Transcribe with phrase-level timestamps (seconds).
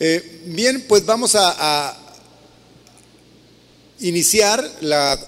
[0.00, 1.96] Eh, bien, pues vamos a,
[4.00, 5.18] iniciar la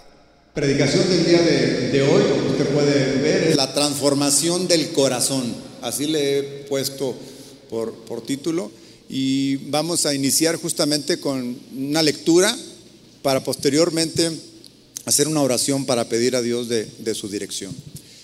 [0.55, 5.53] predicación del día de, hoy, como usted puede ver, la transformación del corazón.
[5.83, 7.17] Así le he puesto
[7.69, 8.71] por, por título.
[9.09, 12.57] Y vamos a iniciar justamente con una lectura
[13.23, 14.31] para posteriormente
[15.05, 17.75] hacer una oración para pedir a Dios de, de su dirección.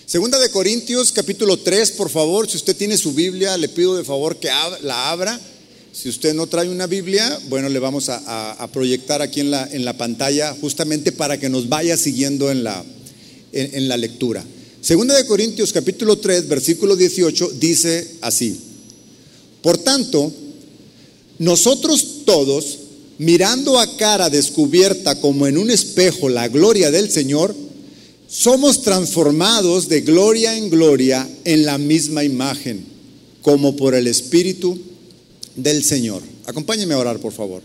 [0.05, 4.05] Segunda de Corintios, capítulo 3, por favor, si usted tiene su Biblia, le pido de
[4.05, 4.47] favor que
[4.81, 5.37] la abra.
[5.99, 9.67] Si usted no trae una Biblia, bueno, le vamos a, a, proyectar aquí en la,
[9.71, 12.85] en la, pantalla justamente para que nos vaya siguiendo en la,
[13.51, 14.45] en, en la lectura.
[14.79, 18.59] Segunda de Corintios capítulo 3, versículo 18 dice así.
[19.63, 20.31] Por tanto,
[21.39, 22.77] nosotros todos,
[23.17, 27.55] mirando a cara descubierta como en un espejo la gloria del Señor,
[28.27, 32.85] somos transformados de gloria en gloria en la misma imagen,
[33.41, 34.79] como por el Espíritu
[35.57, 36.21] del Señor.
[36.45, 37.61] Acompáñeme a orar, por favor.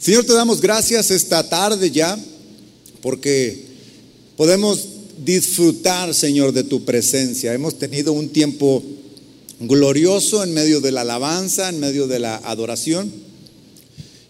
[0.00, 2.18] Señor, te damos gracias esta tarde ya,
[3.00, 3.64] porque
[4.36, 4.80] podemos
[5.24, 7.54] disfrutar, Señor, de tu presencia.
[7.54, 8.82] Hemos tenido un tiempo
[9.60, 13.12] glorioso en medio de la alabanza, en medio de la adoración.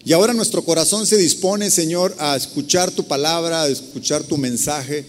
[0.04, 5.04] Y ahora nuestro corazón se dispone, Señor, a escuchar tu palabra, a escuchar tu mensaje,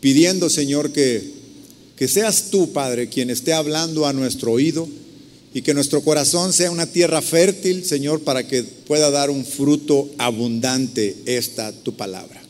[0.00, 1.30] pidiendo, Señor, que,
[1.96, 4.86] que seas tú, Padre, quien esté hablando a nuestro oído
[5.54, 10.10] y que nuestro corazón sea una tierra fértil, Señor, para que pueda dar un fruto
[10.18, 12.42] abundante esta tu palabra.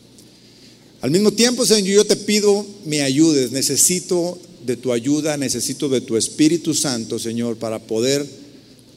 [1.02, 6.00] Al mismo tiempo, Señor, yo te pido me ayudes, necesito de tu ayuda, necesito de
[6.00, 8.26] tu Espíritu Santo, Señor, para poder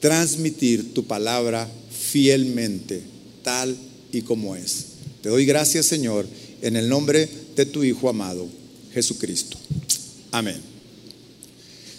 [0.00, 3.02] transmitir tu palabra fielmente,
[3.42, 3.76] tal
[4.10, 4.86] y como es.
[5.22, 6.26] Te doy gracias, Señor,
[6.62, 8.46] en el nombre de tu Hijo amado,
[8.94, 9.58] Jesucristo.
[10.32, 10.77] Amén.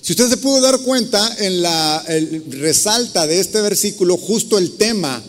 [0.10, 2.04] Si usted se pudo dar cuenta, en la
[2.50, 5.22] resalta de este versículo justo el tema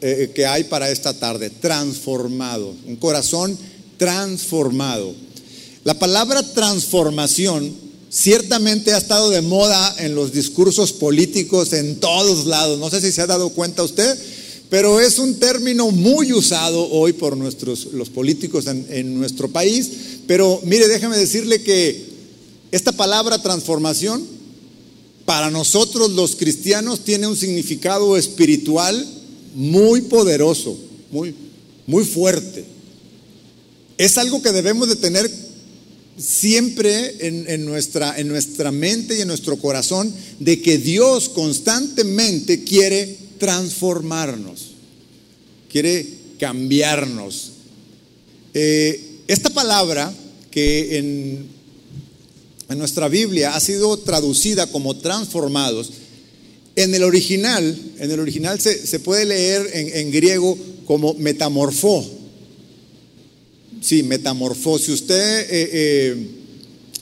[0.00, 3.58] eh, que hay para esta tarde, transformado, un corazón
[3.96, 5.12] transformado.
[5.82, 7.74] La palabra transformación
[8.10, 12.78] ciertamente ha estado de moda en los discursos políticos en todos lados.
[12.78, 14.16] No sé si se ha dado cuenta usted,
[14.70, 19.90] pero es un término muy usado hoy por nuestros, los políticos en, en nuestro país.
[20.28, 22.07] Pero mire, déjeme decirle que
[22.70, 24.24] esta palabra transformación
[25.24, 29.06] para nosotros los cristianos tiene un significado espiritual
[29.54, 30.78] muy poderoso,
[31.10, 31.34] muy,
[31.86, 32.64] muy fuerte.
[33.98, 35.30] Es algo que debemos de tener
[36.16, 42.64] siempre en, en, nuestra, en nuestra mente y en nuestro corazón de que Dios constantemente
[42.64, 44.72] quiere transformarnos,
[45.70, 46.06] quiere
[46.38, 47.52] cambiarnos.
[48.54, 50.12] Eh, esta palabra
[50.50, 51.57] que en,
[52.68, 55.90] en, nuestra Biblia ha sido traducida como transformados,
[56.76, 60.56] en el original, en el original se, se puede leer en, en griego
[60.86, 62.04] como metamorfó.
[63.80, 64.78] Sí, metamorfó.
[64.78, 66.26] Si usted eh, eh,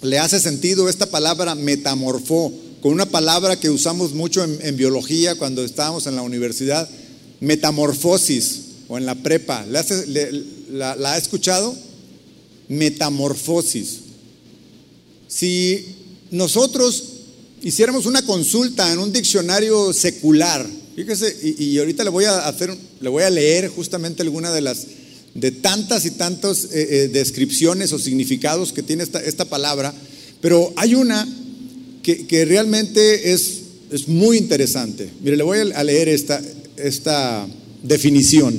[0.03, 5.65] le hace sentido esta palabra metamorfó con una palabra que usamos mucho en, biología cuando
[5.65, 6.88] estábamos en la universidad,
[7.41, 10.31] metamorfosis o en la prepa, ¿le hace, le,
[10.71, 11.75] la, ¿la ha escuchado?
[12.69, 14.00] Metamorfosis.
[15.37, 15.85] Si
[16.31, 17.05] nosotros
[17.63, 23.09] hiciéramos una consulta en un diccionario secular, fíjese, y, ahorita le voy a hacer, le
[23.11, 24.87] voy a leer justamente alguna de las
[25.35, 29.93] de tantas y tantas eh, eh, descripciones o significados que tiene esta, esta palabra,
[30.41, 31.29] pero hay una
[32.03, 33.59] que, que realmente es,
[33.91, 35.11] es, muy interesante.
[35.21, 36.41] Mire, le voy a leer esta,
[36.79, 37.47] esta
[37.83, 38.59] definición.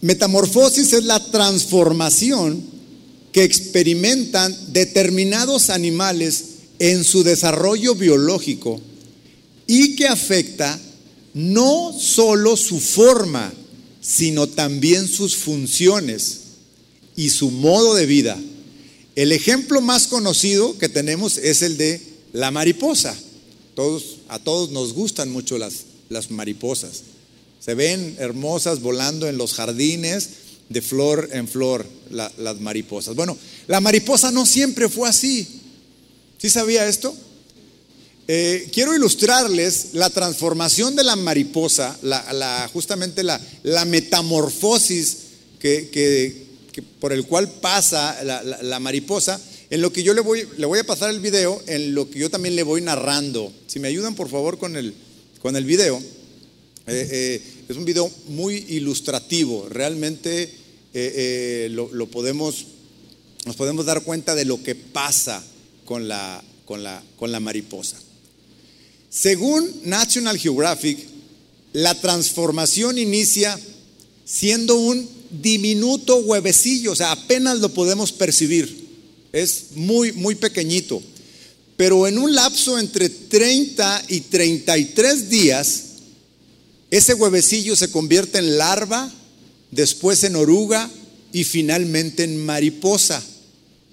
[0.00, 2.73] Metamorfosis es la transformación
[3.34, 6.44] que experimentan determinados animales
[6.78, 8.80] en su desarrollo biológico
[9.66, 10.80] y que afecta
[11.34, 13.52] no solo su forma,
[14.00, 16.42] sino también sus funciones
[17.16, 18.40] y su modo de vida.
[19.16, 22.00] El ejemplo más conocido que tenemos es el de
[22.32, 23.16] la mariposa.
[23.74, 27.02] Todos, a todos nos gustan mucho las, las mariposas.
[27.58, 30.28] Se ven hermosas volando en los jardines,
[30.68, 33.14] de flor en flor, la, las mariposas.
[33.14, 35.46] Bueno, la mariposa no siempre fue así.
[36.38, 37.14] ¿Sí sabía esto?
[38.26, 43.38] Eh, quiero ilustrarles la transformación de la mariposa, la, justamente la,
[43.84, 45.16] metamorfosis
[45.58, 49.38] que, que, que, por el cual pasa la, mariposa,
[49.68, 52.18] en lo que yo le voy, le voy a pasar el video, en lo que
[52.18, 53.52] yo también le voy narrando.
[53.66, 54.94] Si me ayudan por favor con el,
[55.42, 56.00] con el video.
[56.86, 60.52] Eh, eh, es un video muy ilustrativo, realmente
[60.92, 62.66] eh, lo, lo podemos,
[63.46, 65.42] nos podemos dar cuenta de lo que pasa
[65.86, 67.96] con la, con la, con la mariposa.
[69.08, 70.98] Según National Geographic,
[71.72, 73.58] la transformación inicia
[74.24, 75.08] siendo un
[75.42, 78.84] diminuto huevecillo, o sea, apenas lo podemos percibir.
[79.32, 81.02] Es muy, muy pequeñito.
[81.76, 85.83] Pero en un lapso entre 30 y 33 días,
[86.96, 89.10] ese huevecillo se convierte en larva,
[89.72, 90.88] después en oruga
[91.32, 93.20] y finalmente en mariposa.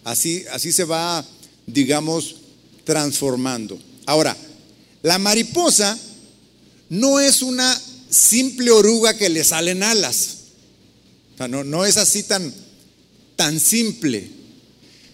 [0.04, 1.26] Así, así se va,
[1.66, 2.36] digamos,
[2.84, 3.80] transformando.
[4.06, 4.38] Ahora,
[5.02, 5.98] la mariposa
[6.90, 7.82] no es una
[8.12, 10.36] simple oruga que le salen alas.
[11.34, 12.54] O sea, no, no es así tan,
[13.36, 14.30] tan simple.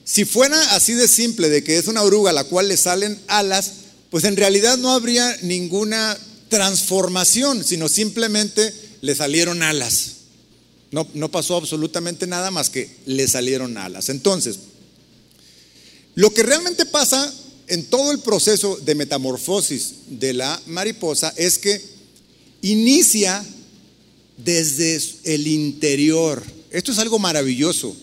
[0.04, 3.18] Si fuera así de simple, de que es una oruga a la cual le salen
[3.28, 3.72] alas,
[4.10, 6.18] pues en realidad no habría ninguna
[6.50, 10.12] transformación, sino simplemente le salieron alas.
[10.92, 14.10] No, no pasó absolutamente nada más que le salieron alas.
[14.10, 14.58] Entonces,
[16.16, 17.34] lo que realmente pasa
[17.68, 21.82] en todo el proceso de metamorfosis de la mariposa es que
[22.62, 23.46] inicia
[24.38, 26.44] desde el interior.
[26.72, 27.96] Esto es algo maravilloso.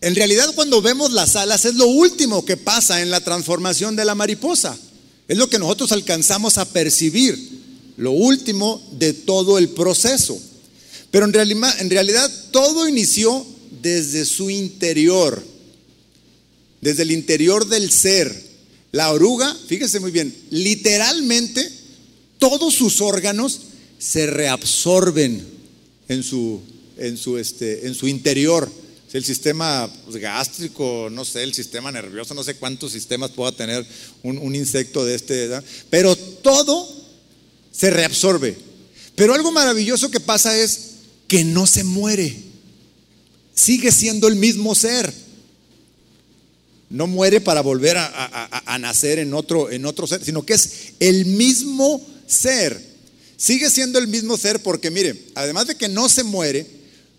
[0.00, 4.04] En realidad cuando vemos las alas es lo último que pasa en la transformación de
[4.04, 4.78] la mariposa.
[5.28, 7.38] Es lo que nosotros alcanzamos a percibir,
[7.98, 10.40] lo último de todo el proceso.
[11.10, 13.46] Pero en realidad, en realidad todo inició
[13.82, 15.44] desde su interior,
[16.80, 18.48] desde el interior del ser.
[18.92, 21.70] La oruga, fíjense muy bien, literalmente
[22.38, 23.60] todos sus órganos
[23.98, 25.44] se reabsorben
[26.08, 26.60] en su,
[26.96, 28.70] en su, este, en su interior
[29.12, 33.86] el sistema pues, gástrico, no sé, el sistema nervioso, no sé cuántos sistemas pueda tener
[34.22, 35.48] un, insecto de este,
[35.88, 36.88] pero todo
[37.72, 38.56] se reabsorbe.
[39.14, 40.80] Pero algo maravilloso que pasa es
[41.26, 42.36] que no se muere,
[43.54, 45.12] sigue siendo el mismo ser.
[46.90, 50.70] No muere para volver a, nacer en otro, en otro ser, sino que es
[51.00, 52.82] el mismo ser.
[53.36, 56.66] Sigue siendo el mismo ser porque, mire, además de que no se muere,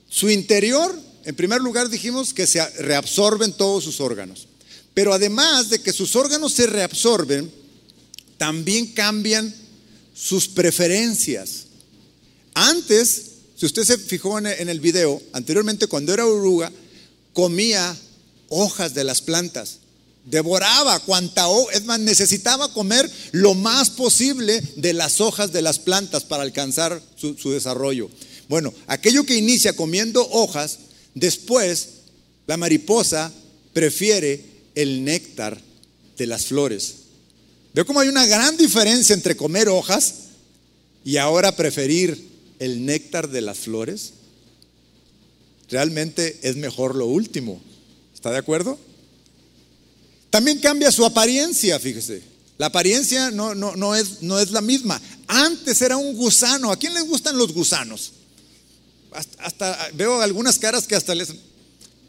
[0.10, 4.48] su interior en primer lugar dijimos que se reabsorben todos sus órganos.
[4.94, 7.52] Pero además de que sus órganos se reabsorben,
[8.38, 9.54] también cambian
[10.14, 11.66] sus preferencias.
[12.54, 13.24] Antes,
[13.56, 16.72] si usted se fijó en el video, anteriormente cuando era oruga,
[17.34, 17.96] comía
[18.50, 19.80] hojas de las plantas,
[20.26, 26.24] devoraba cuanta es más, necesitaba comer lo más posible de las hojas de las plantas
[26.24, 28.10] para alcanzar su, su desarrollo.
[28.48, 30.80] Bueno, aquello que inicia comiendo hojas,
[31.14, 31.90] Después,
[32.48, 33.32] la mariposa
[33.74, 34.44] prefiere
[34.76, 35.62] el néctar
[36.18, 36.96] de las flores.
[37.74, 40.14] Veo cómo hay una gran diferencia entre comer hojas
[41.06, 42.28] y ahora preferir
[42.60, 44.14] el néctar de las flores.
[45.70, 47.62] Realmente es mejor lo último.
[48.14, 48.80] ¿Está de acuerdo?
[50.30, 52.22] También cambia su apariencia, fíjese.
[52.58, 55.02] La apariencia no, no, no, es, no es la misma.
[55.28, 56.72] Antes era un gusano.
[56.72, 58.12] ¿A quién les gustan los gusanos?
[59.12, 61.30] Hasta, veo algunas caras que hasta les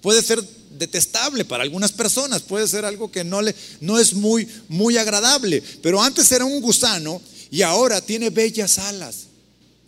[0.00, 0.42] puede ser
[0.78, 5.62] detestable para algunas personas, puede ser algo que no le no es muy muy agradable,
[5.82, 7.20] pero antes era un gusano
[7.50, 9.26] y ahora tiene bellas alas.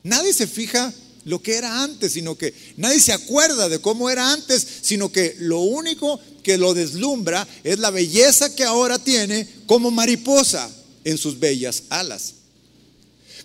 [0.03, 0.93] Nadie se fija
[1.25, 5.37] lo que era antes, sino que nadie se acuerda de cómo era antes, sino que
[5.39, 10.69] lo único que lo deslumbra es la belleza que ahora tiene como mariposa
[11.05, 12.35] en sus bellas alas.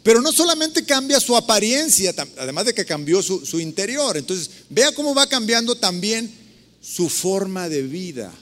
[0.07, 4.15] Pero no solamente cambia su apariencia, además de que cambió su, interior.
[4.15, 6.33] Entonces, vea cómo va cambiando también
[6.81, 8.33] su forma de vida.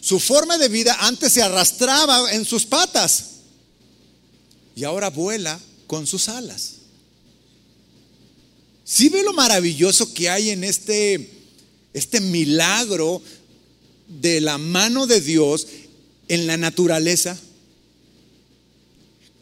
[0.00, 3.26] Su forma de vida antes se arrastraba en sus patas
[4.74, 6.78] y ahora vuela con sus alas.
[8.82, 11.30] ¿Sí ve lo maravilloso que hay en este,
[11.94, 13.22] este milagro
[14.08, 15.68] de la mano de Dios
[16.26, 17.38] en la naturaleza?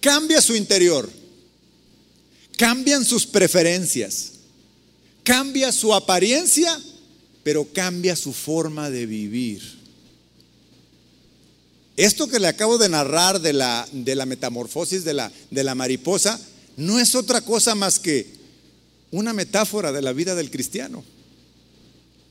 [0.00, 1.10] Cambia su interior,
[2.56, 4.32] cambian sus preferencias,
[5.22, 6.80] cambia su apariencia,
[7.42, 9.76] pero cambia su forma de vivir.
[11.96, 15.74] Esto que le acabo de narrar de la, de la metamorfosis de la, de la
[15.74, 16.38] mariposa
[16.76, 18.26] no es otra cosa más que
[19.10, 21.02] una metáfora de la vida del cristiano.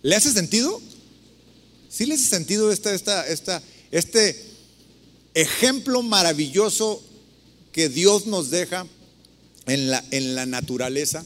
[0.03, 0.79] ¿Le hace sentido?
[1.89, 4.39] ¿Sí le hace sentido esta, esta, esta, este
[5.33, 7.01] ejemplo maravilloso
[7.75, 8.87] que Dios nos deja
[9.65, 11.25] en la, en la naturaleza,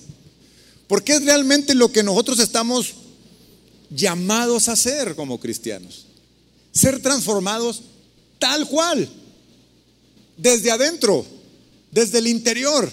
[0.87, 2.95] porque es realmente lo que nosotros estamos
[3.91, 6.07] llamados a ser como cristianos.
[6.71, 7.83] Ser transformados
[8.39, 9.07] tal cual,
[10.37, 11.23] desde adentro,
[11.91, 12.91] desde el interior,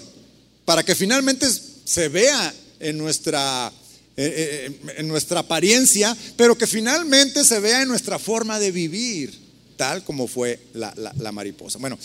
[0.63, 1.47] para que finalmente
[1.83, 3.73] se vea en nuestra,
[4.17, 9.33] eh, eh, en nuestra apariencia, pero que finalmente se vea en nuestra forma de vivir,
[9.77, 11.79] tal como fue la, la mariposa.
[11.79, 11.97] Bueno,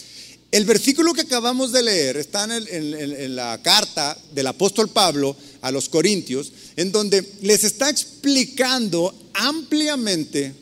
[0.52, 5.88] El versículo que acabamos de leer está en, la carta del apóstol Pablo a los
[5.88, 10.52] Corintios, en donde les está explicando ampliamente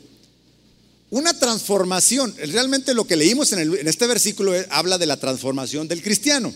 [1.09, 2.33] una transformación.
[2.37, 6.53] Realmente lo que leímos en, este versículo habla de la transformación del cristiano.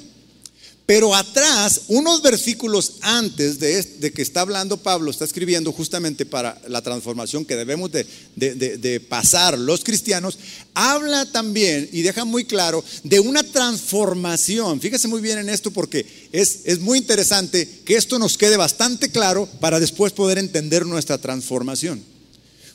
[0.86, 6.84] Pero atrás, unos versículos antes de, que está hablando Pablo, está escribiendo justamente para la
[6.84, 10.38] transformación que debemos de, pasar los cristianos,
[10.76, 14.80] habla también y deja muy claro de una transformación.
[14.80, 19.10] Fíjese muy bien en esto porque es, es muy interesante que esto nos quede bastante
[19.10, 22.04] claro para después poder entender nuestra transformación.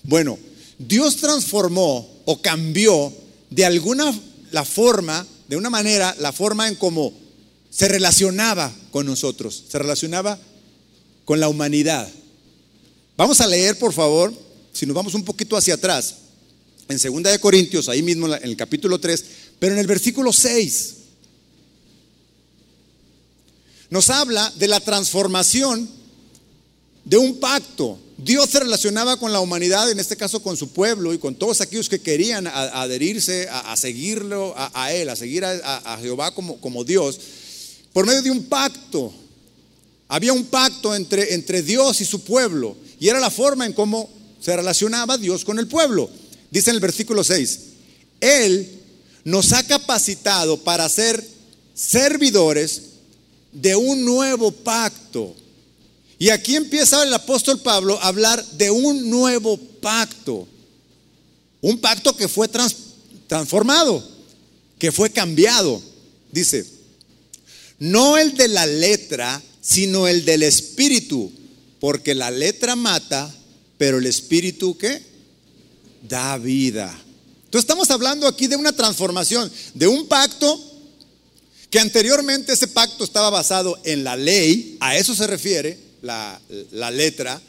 [0.03, 0.37] Bueno,
[0.79, 3.13] Dios transformó o cambió
[3.51, 4.13] de alguna
[4.51, 7.20] la forma, de una manera, la forma en cómo
[7.71, 10.39] se relacionaba con nosotros, se relacionaba
[11.25, 12.09] con la humanidad.
[13.17, 14.35] Vamos a leer, por favor,
[14.73, 16.17] si nos vamos un poquito hacia atrás,
[16.89, 19.25] en 2 de Corintios, ahí mismo en el capítulo 3,
[19.61, 20.95] pero en el versículo 6
[23.91, 25.89] nos habla de la transformación
[27.05, 27.99] de un pacto.
[28.17, 31.61] Dios se relacionaba con la humanidad, en este caso con su pueblo y con todos
[31.61, 37.19] aquellos que querían adherirse a, seguirlo a, Él, a seguir a, Jehová como, como Dios
[37.93, 39.13] por medio de un pacto.
[40.09, 44.11] Había un pacto entre, entre Dios y su pueblo y era la forma en cómo
[44.41, 46.11] se relacionaba Dios con el pueblo.
[46.51, 47.61] Dice en el versículo 6,
[48.21, 48.81] Él
[49.25, 51.25] nos ha capacitado para ser
[51.75, 52.83] servidores
[53.53, 55.35] de un nuevo pacto.
[56.19, 60.47] Y aquí empieza el apóstol Pablo a hablar de un nuevo pacto.
[61.63, 62.49] Un pacto que fue
[63.27, 64.07] transformado,
[64.79, 65.81] que fue cambiado.
[66.31, 66.67] Dice,
[67.81, 71.33] no el de la letra, sino el del espíritu,
[71.81, 73.35] porque la letra mata,
[73.79, 75.03] pero el espíritu ¿qué?
[76.09, 76.95] Da vida.
[77.45, 80.61] Entonces estamos hablando aquí de una transformación, de un pacto
[81.71, 86.41] que anteriormente ese pacto estaba basado en la ley, a eso se refiere la,
[86.73, 87.41] la letra,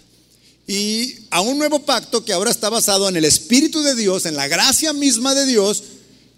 [0.65, 4.35] y a un nuevo pacto que ahora está basado en el Espíritu de Dios, en
[4.35, 5.83] la gracia misma de Dios,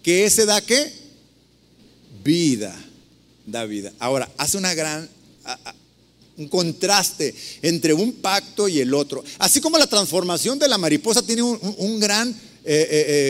[0.02, 0.92] que ese da qué?
[2.24, 2.83] Vida
[3.46, 3.92] da vida.
[3.98, 5.08] Ahora, hace una gran,
[6.36, 9.24] un contraste entre un pacto y el otro.
[9.38, 12.34] Así como la transformación de la mariposa tiene un, gran eh,
[12.64, 12.86] eh,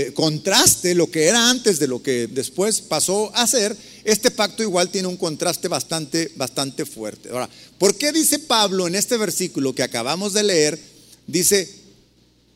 [0.09, 4.62] eh, contraste, lo que era antes de lo que después pasó a ser, este pacto
[4.62, 7.30] igual tiene un contraste bastante, bastante fuerte.
[7.30, 10.78] Ahora, ¿por qué dice Pablo en este versículo que acabamos de leer?
[11.26, 11.68] Dice,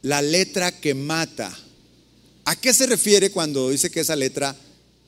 [0.03, 1.57] la letra que mata.
[2.45, 4.57] ¿A qué se refiere cuando dice que esa letra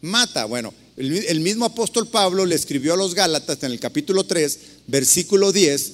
[0.03, 0.45] mata?
[0.45, 5.51] Bueno, el, mismo apóstol Pablo le escribió a los Gálatas en el capítulo 3, versículo
[5.51, 5.93] 10,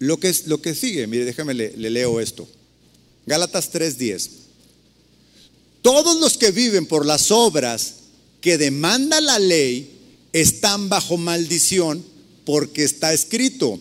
[0.00, 1.06] lo que, es, lo que sigue.
[1.06, 2.48] Mire, déjame le, le leo esto.
[3.26, 4.28] Gálatas 3:10.
[5.82, 7.94] Todos los que viven por las obras
[8.40, 9.90] que demanda la ley
[10.32, 12.04] están bajo maldición
[12.44, 13.78] porque está escrito,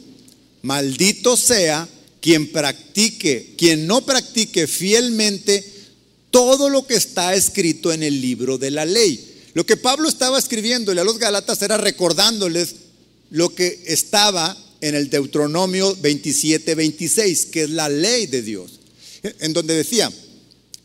[0.62, 1.90] maldito sea
[2.22, 5.64] quien practique, quien no practique fielmente
[6.32, 9.28] todo lo que está escrito en el libro de la ley.
[9.53, 12.75] Lo que Pablo estaba escribiéndole a los Gálatas era recordándoles
[13.32, 18.79] lo que estaba en el Deuteronomio 27, 26, que es la ley de Dios,
[19.24, 20.12] en donde decía,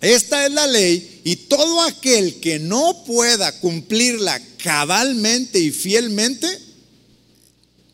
[0.01, 6.47] esta es la ley y todo aquel que no pueda cumplirla cabalmente y fielmente,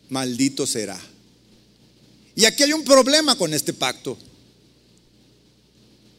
[0.09, 0.99] maldito será.
[2.35, 4.17] Y aquí hay un problema con este pacto,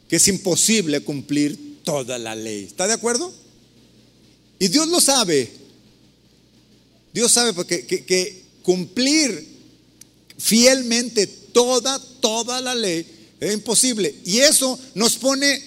[0.09, 2.65] que es imposible cumplir toda la ley.
[2.65, 3.42] ¿Está de acuerdo?
[4.63, 5.51] Y Dios lo sabe.
[7.13, 9.45] Dios sabe porque que, cumplir
[10.39, 13.05] fielmente toda, toda la ley
[13.41, 14.15] es imposible.
[14.25, 15.61] Y eso nos pone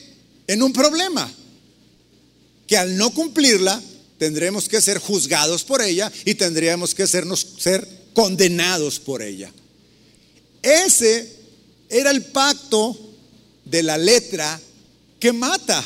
[0.47, 1.29] en un problema.
[2.67, 3.83] Que al no cumplirla,
[4.17, 9.51] tendremos que ser juzgados por ella y tendríamos que sernos, ser condenados por ella.
[10.61, 11.35] Ese
[11.89, 12.97] era el pacto
[13.65, 14.57] de la letra
[15.19, 15.83] que mata.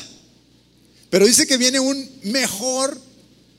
[1.10, 3.00] Pero dice que viene un mejor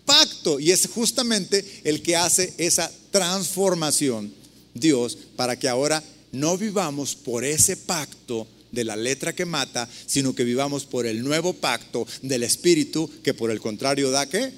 [0.05, 4.33] pacto y es justamente el que hace esa transformación
[4.75, 6.03] Dios para que ahora
[6.33, 11.25] no vivamos por ese pacto de la letra que mata, sino que vivamos por el
[11.25, 14.53] nuevo pacto del Espíritu que por el contrario da que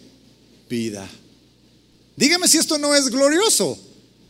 [0.68, 1.08] vida.
[2.16, 3.78] Dígame si esto no es glorioso.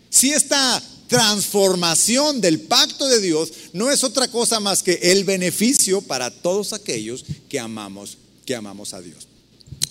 [0.09, 6.01] Si esta transformación del pacto de Dios no es otra cosa más que el beneficio
[6.01, 9.27] para todos aquellos que amamos que amamos a Dios.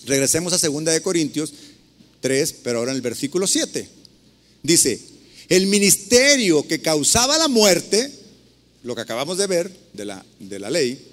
[0.05, 1.53] Regresemos a 2 de Corintios
[2.21, 3.87] 3, pero ahora en el versículo 7.
[4.63, 4.99] Dice,
[5.49, 8.11] el ministerio que causaba la muerte,
[8.83, 11.07] lo que acabamos de ver de la, de la ley,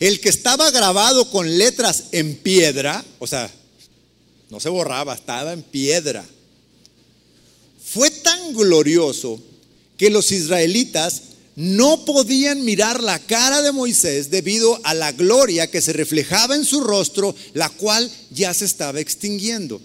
[0.00, 3.50] el que estaba grabado con letras en piedra, o sea,
[4.50, 6.24] no se borraba, estaba en piedra.
[7.84, 9.40] Fue tan glorioso
[9.96, 11.22] que los israelitas
[11.56, 16.64] no podían mirar la cara de Moisés debido a la gloria que se reflejaba en
[16.64, 19.80] su rostro, la cual ya se estaba extinguiendo.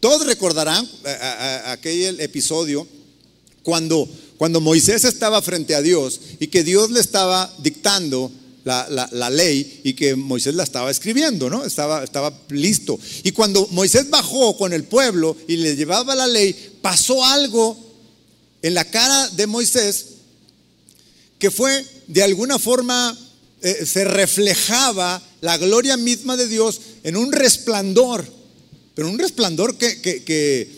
[0.00, 2.86] Todos recordarán eh, aquel episodio
[3.62, 8.32] cuando, cuando Moisés estaba frente a Dios y que Dios le estaba dictando
[8.64, 11.64] la, ley y que Moisés la estaba escribiendo, ¿no?
[11.64, 12.98] Estaba, estaba listo.
[13.22, 17.76] Y cuando Moisés bajó con el pueblo y le llevaba la ley, pasó algo
[18.62, 20.06] en la cara de Moisés
[21.42, 23.18] que fue de alguna forma,
[23.62, 28.24] eh, se reflejaba la gloria misma de Dios en un resplandor,
[28.94, 30.68] pero un resplandor que, que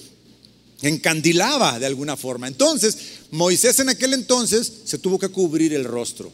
[0.81, 2.49] encandilaba de alguna forma.
[2.49, 2.97] Entonces,
[3.31, 6.33] Moisés en aquel entonces se tuvo que cubrir el rostro.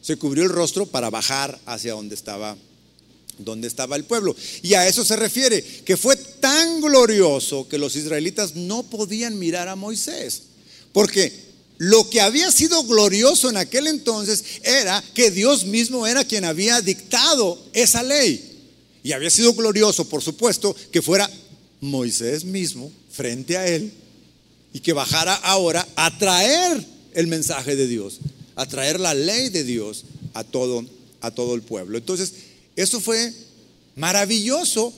[0.00, 2.56] Se cubrió el rostro para bajar hacia donde estaba
[3.38, 4.36] donde estaba el pueblo.
[4.62, 9.66] Y a eso se refiere, que fue tan glorioso que los israelitas no podían mirar
[9.66, 10.42] a Moisés.
[10.92, 11.45] Porque
[11.78, 16.80] lo que había sido glorioso en aquel entonces era que Dios mismo era quien había
[16.80, 18.52] dictado esa ley.
[19.02, 21.30] Y había sido glorioso, por supuesto, que fuera
[21.80, 23.92] Moisés mismo frente a él
[24.72, 28.18] y que bajara ahora a traer el mensaje de Dios,
[28.56, 30.04] a traer la ley de Dios
[30.34, 30.84] a todo,
[31.20, 31.98] a todo el pueblo.
[31.98, 32.32] Entonces,
[32.74, 33.32] eso fue
[33.94, 34.92] maravilloso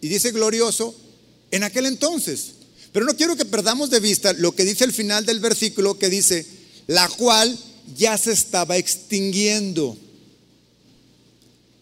[0.00, 0.94] y dice glorioso
[1.50, 2.55] en aquel entonces.
[2.92, 6.08] Pero no quiero que perdamos de vista lo que dice el final del versículo que
[6.08, 6.46] dice,
[6.86, 7.58] la cual
[7.96, 9.96] ya se estaba extinguiendo.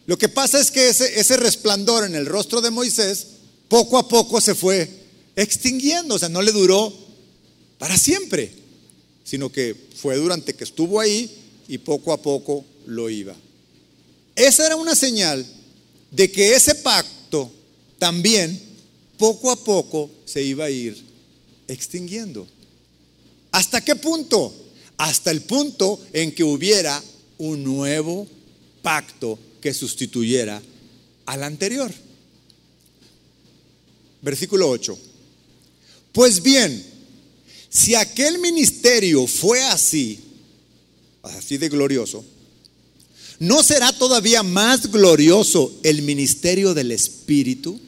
[0.07, 3.27] Lo que pasa es que ese, ese resplandor en el rostro de Moisés
[3.67, 4.89] poco a poco se fue
[5.35, 6.93] extinguiendo, o sea, no le duró
[7.77, 8.51] para siempre,
[9.23, 11.29] sino que fue durante que estuvo ahí
[11.67, 13.35] y poco a poco lo iba.
[14.35, 15.45] Esa era una señal
[16.11, 17.51] de que ese pacto
[17.97, 18.61] también
[19.17, 21.01] poco a poco se iba a ir
[21.67, 22.47] extinguiendo.
[23.51, 24.53] ¿Hasta qué punto?
[24.97, 27.01] Hasta el punto en que hubiera
[27.37, 28.27] un nuevo
[28.81, 30.61] pacto que sustituyera
[31.25, 31.91] al anterior.
[34.21, 34.97] Versículo 8.
[36.11, 36.83] Pues bien,
[37.69, 40.19] si aquel ministerio fue así,
[41.23, 42.23] así de glorioso,
[43.39, 47.79] ¿no será todavía más glorioso el ministerio del Espíritu?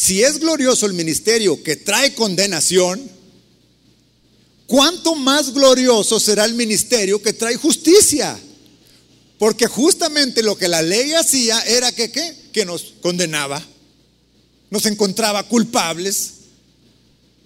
[0.00, 3.06] Si es glorioso el ministerio que trae condenación,
[4.66, 8.40] ¿cuánto más glorioso será el ministerio que trae justicia?
[9.38, 13.62] Porque justamente lo que la ley hacía era que, que nos condenaba,
[14.70, 16.30] nos encontraba culpables.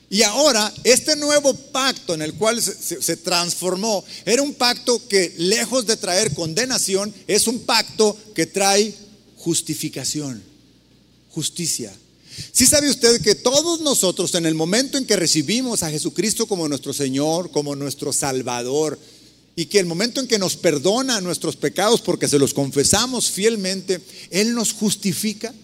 [0.09, 5.35] Y ahora este nuevo pacto en el cual se, se, transformó era un pacto que
[5.38, 8.95] lejos de traer condenación, es un pacto que trae
[9.38, 10.40] justificación,
[11.31, 11.93] justicia.
[12.53, 16.68] Si sabe usted que todos nosotros en el momento en que recibimos a Jesucristo como
[16.68, 18.99] nuestro Señor, como nuestro Salvador,
[19.57, 24.01] y que el momento en que nos perdona nuestros pecados porque se los confesamos fielmente,
[24.31, 25.55] Él nos justifica.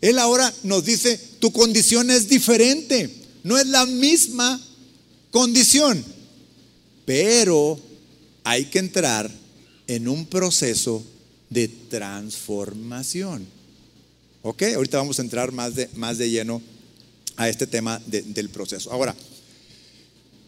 [0.00, 3.10] Él ahora nos dice, tu condición es diferente,
[3.44, 4.60] no es la misma
[5.30, 6.04] condición,
[7.04, 7.78] pero
[8.44, 9.30] hay que entrar
[9.86, 11.04] en un proceso
[11.50, 13.55] de transformación.
[14.48, 14.62] ¿Ok?
[14.76, 16.62] Ahorita vamos a entrar más de, más de lleno
[17.34, 18.92] a este tema del proceso.
[18.92, 19.12] Ahora,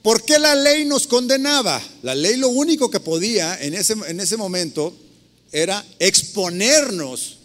[0.02, 1.82] ¿por qué la ley nos condenaba?
[2.04, 4.96] La ley lo único que podía en ese, en ese momento
[5.50, 7.38] era exponernos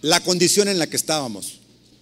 [0.00, 1.58] la condición en la que estábamos.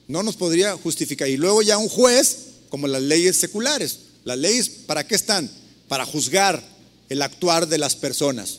[0.06, 1.28] No nos podría justificar.
[1.28, 2.36] Y luego ya un juez,
[2.68, 4.00] como las leyes seculares.
[4.24, 5.50] Las leyes, ¿para qué están?
[5.88, 6.62] Para juzgar
[7.08, 8.58] el actuar de las personas.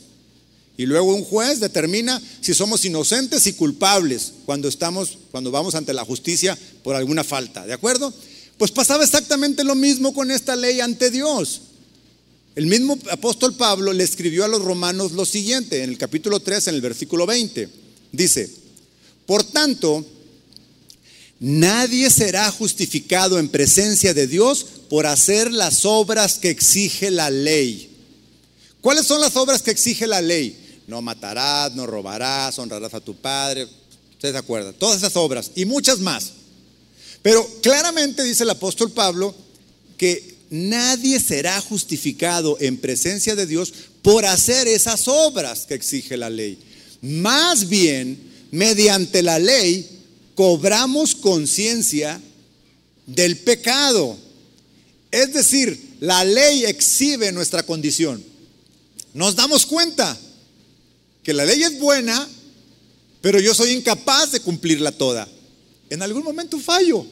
[0.77, 5.93] Y luego un juez determina si somos inocentes y culpables cuando estamos, cuando vamos ante
[5.93, 7.65] la justicia por alguna falta.
[7.65, 8.11] ¿De acuerdo?
[8.57, 11.61] Pues pasaba exactamente lo mismo con esta ley ante Dios.
[12.55, 16.67] El mismo apóstol Pablo le escribió a los romanos lo siguiente, en el capítulo 3,
[16.67, 17.67] en el versículo 20.
[18.11, 18.49] Dice,
[19.25, 20.05] por tanto,
[21.39, 27.89] nadie será justificado en presencia de Dios por hacer las obras que exige la ley.
[28.81, 30.62] ¿Cuáles son las obras que exige la ley?
[30.87, 33.67] No matarás, no robarás, honrarás a tu padre.
[34.11, 36.31] Ustedes se acuerdan, todas esas obras y muchas más.
[37.21, 39.33] Pero claramente dice el apóstol Pablo
[39.97, 46.29] que nadie será justificado en presencia de Dios por hacer esas obras que exige la
[46.29, 46.59] ley.
[47.01, 48.19] Más bien,
[48.51, 49.87] mediante la ley,
[50.35, 52.21] cobramos conciencia
[53.05, 54.17] del pecado.
[55.11, 58.23] Es decir, la ley exhibe nuestra condición.
[59.13, 60.19] Nos damos cuenta
[61.23, 62.29] que la ley es buena
[63.23, 65.25] pero yo soy incapaz de cumplirla toda.
[65.89, 67.05] En algún momento fallo.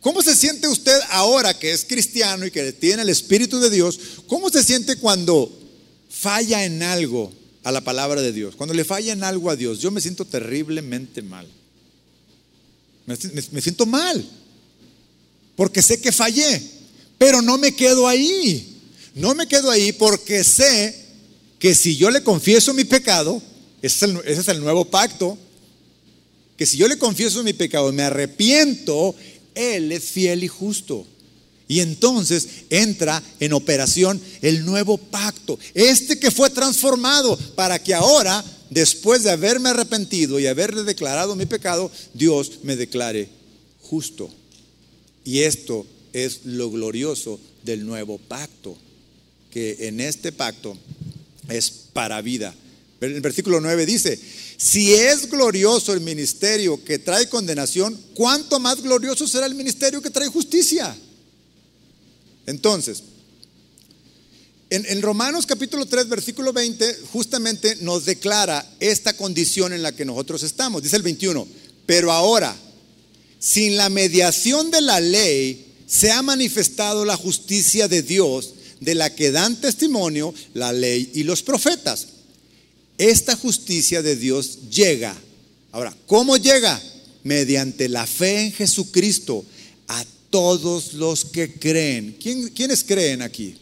[0.00, 4.00] ¿Cómo se siente usted ahora que es cristiano y que tiene el Espíritu de Dios?
[4.26, 5.54] ¿Cómo se siente cuando
[6.08, 7.30] falla en algo
[7.62, 8.56] a la palabra de Dios?
[8.56, 11.46] Cuando le falla en algo a Dios, yo me siento terriblemente mal.
[13.04, 14.26] Me, siento mal.
[15.56, 16.62] Porque sé que fallé.
[17.18, 18.80] Pero no me quedo ahí.
[19.14, 20.99] No me quedo ahí porque sé
[21.60, 23.40] que si yo le confieso mi pecado,
[23.82, 25.38] ese es el, nuevo pacto,
[26.56, 29.14] que si yo le confieso mi pecado, me arrepiento,
[29.54, 31.06] Él es fiel y justo.
[31.68, 38.42] Y entonces entra en operación el nuevo pacto, este que fue transformado para que ahora,
[38.70, 43.28] después de haberme arrepentido y haberle declarado mi pecado, Dios me declare
[43.82, 44.30] justo.
[45.26, 48.76] Y esto es lo glorioso del nuevo pacto,
[49.50, 50.76] que en este pacto
[51.50, 52.54] es para vida.
[53.00, 54.18] El versículo 9 dice,
[54.56, 60.10] si es glorioso el ministerio que trae condenación, ¿cuánto más glorioso será el ministerio que
[60.10, 60.94] trae justicia?
[62.46, 63.02] Entonces,
[64.68, 70.44] en, Romanos capítulo 3, versículo 20, justamente nos declara esta condición en la que nosotros
[70.44, 70.82] estamos.
[70.82, 71.46] Dice el 21,
[71.86, 72.56] pero ahora,
[73.40, 79.14] sin la mediación de la ley, se ha manifestado la justicia de Dios, de la
[79.14, 82.08] que dan testimonio la ley y los profetas.
[82.98, 85.16] Esta justicia de Dios llega.
[85.72, 86.80] Ahora, ¿cómo llega?
[87.22, 89.44] Mediante la fe en Jesucristo
[89.88, 92.16] a todos los que creen.
[92.54, 93.54] ¿Quiénes creen aquí?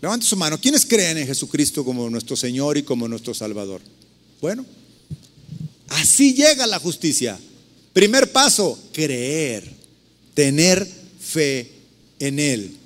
[0.00, 0.60] Levante su mano.
[0.60, 3.80] ¿Quiénes creen en Jesucristo como nuestro Señor y como nuestro Salvador?
[4.40, 4.66] Bueno,
[5.88, 7.38] así llega la justicia.
[7.92, 9.70] Primer paso, creer,
[10.34, 10.86] tener
[11.20, 11.70] fe
[12.18, 12.76] en Él.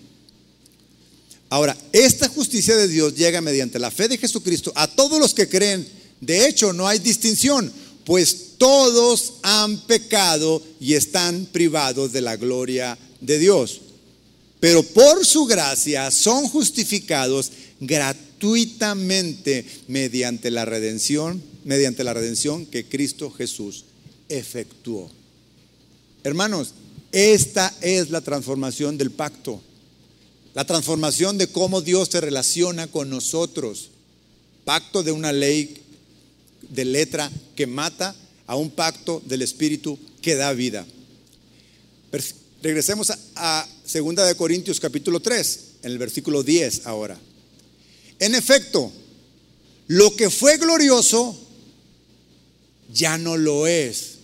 [1.50, 5.48] Ahora, esta justicia de Dios llega mediante la fe de Jesucristo a todos los que
[5.48, 5.86] creen.
[6.20, 7.72] De hecho, no hay distinción,
[8.04, 13.80] pues todos han pecado y están privados de la gloria de Dios.
[14.60, 23.30] Pero por su gracia son justificados gratuitamente mediante la redención, mediante la redención que Cristo
[23.30, 23.84] Jesús
[24.28, 25.10] efectuó.
[26.24, 26.74] Hermanos,
[27.12, 29.62] esta es la transformación del pacto.
[30.54, 33.90] La transformación de cómo Dios se relaciona con nosotros.
[34.64, 35.82] Pacto de una ley
[36.70, 38.14] de letra que mata
[38.46, 40.86] a un pacto del Espíritu que da vida.
[42.62, 47.18] Regresemos a, 2 de Corintios capítulo 3, en el versículo 10 ahora.
[48.18, 48.90] En efecto,
[49.86, 51.38] lo que fue glorioso
[52.92, 54.14] ya no lo es.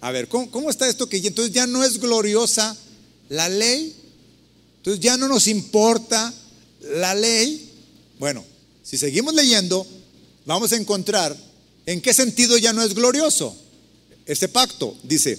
[0.00, 2.76] A ver, ¿cómo, cómo está esto que entonces ya no es gloriosa
[3.28, 3.94] la ley?
[4.88, 6.32] Entonces ya no nos importa
[6.80, 7.70] la ley.
[8.18, 8.42] Bueno,
[8.82, 9.86] si seguimos leyendo,
[10.46, 11.36] vamos a encontrar
[11.88, 13.56] ¿En qué sentido ya no es glorioso?
[14.26, 15.38] Este pacto dice,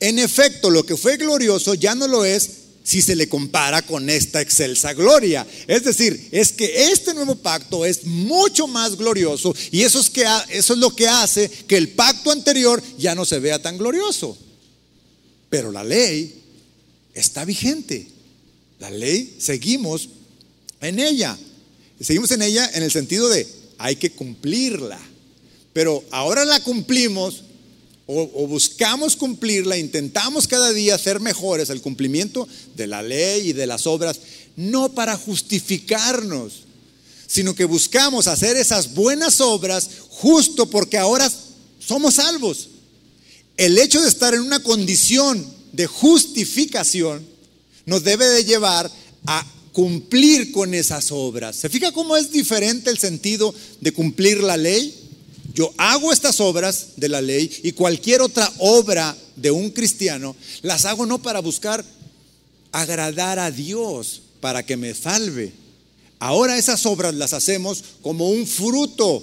[0.00, 2.50] en efecto, lo que fue glorioso ya no lo es
[2.84, 5.46] si se le compara con esta excelsa gloria.
[5.66, 10.26] Es decir, es que este nuevo pacto es mucho más glorioso y eso es, que,
[10.50, 14.36] eso es lo que hace que el pacto anterior ya no se vea tan glorioso.
[15.48, 16.38] Pero la ley
[17.14, 18.08] está vigente.
[18.82, 20.08] La ley, seguimos
[20.80, 21.38] en ella.
[22.00, 23.46] Seguimos en ella en el sentido de
[23.78, 24.98] hay que cumplirla.
[25.72, 27.44] Pero ahora la cumplimos
[28.06, 33.68] o, buscamos cumplirla, intentamos cada día ser mejores al cumplimiento de la ley y de
[33.68, 34.18] las obras,
[34.56, 36.64] no para justificarnos,
[37.28, 41.30] sino que buscamos hacer esas buenas obras justo porque ahora
[41.78, 42.70] somos salvos.
[43.56, 47.31] El hecho de estar en una condición de justificación
[47.86, 48.90] nos debe de llevar
[49.26, 51.56] a cumplir con esas obras.
[51.56, 54.94] ¿Se fija cómo es diferente el sentido de cumplir la ley?
[55.54, 60.84] Yo hago estas obras de la ley y cualquier otra obra de un cristiano las
[60.84, 61.84] hago no para buscar
[62.70, 65.52] agradar a Dios, para que me salve.
[66.18, 69.22] Ahora esas obras las hacemos como un fruto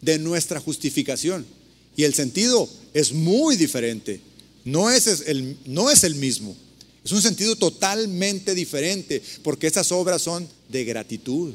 [0.00, 1.46] de nuestra justificación.
[1.96, 4.20] Y el sentido es muy diferente.
[4.64, 6.56] No es el, no es el mismo.
[7.04, 11.54] Es un sentido totalmente diferente, porque esas obras son de gratitud,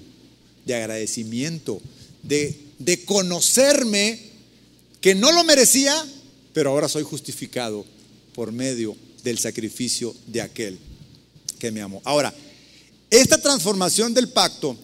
[0.65, 1.79] de agradecimiento,
[2.23, 4.19] de conocerme
[5.01, 6.03] que no lo merecía,
[6.51, 7.85] pero ahora soy justificado
[8.33, 10.79] por medio del sacrificio de aquel
[11.59, 12.01] que me amó.
[12.03, 12.33] Ahora,
[13.11, 14.75] esta transformación del pacto,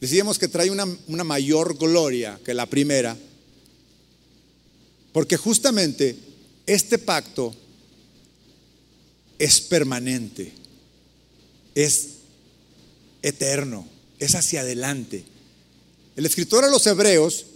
[0.00, 3.16] decíamos que trae una mayor gloria que la primera,
[5.12, 6.16] porque justamente
[6.66, 7.54] este pacto
[9.38, 10.52] es permanente,
[11.74, 12.08] es
[13.22, 13.86] eterno,
[14.18, 15.24] es hacia adelante.
[16.16, 17.46] El escritor a los hebreos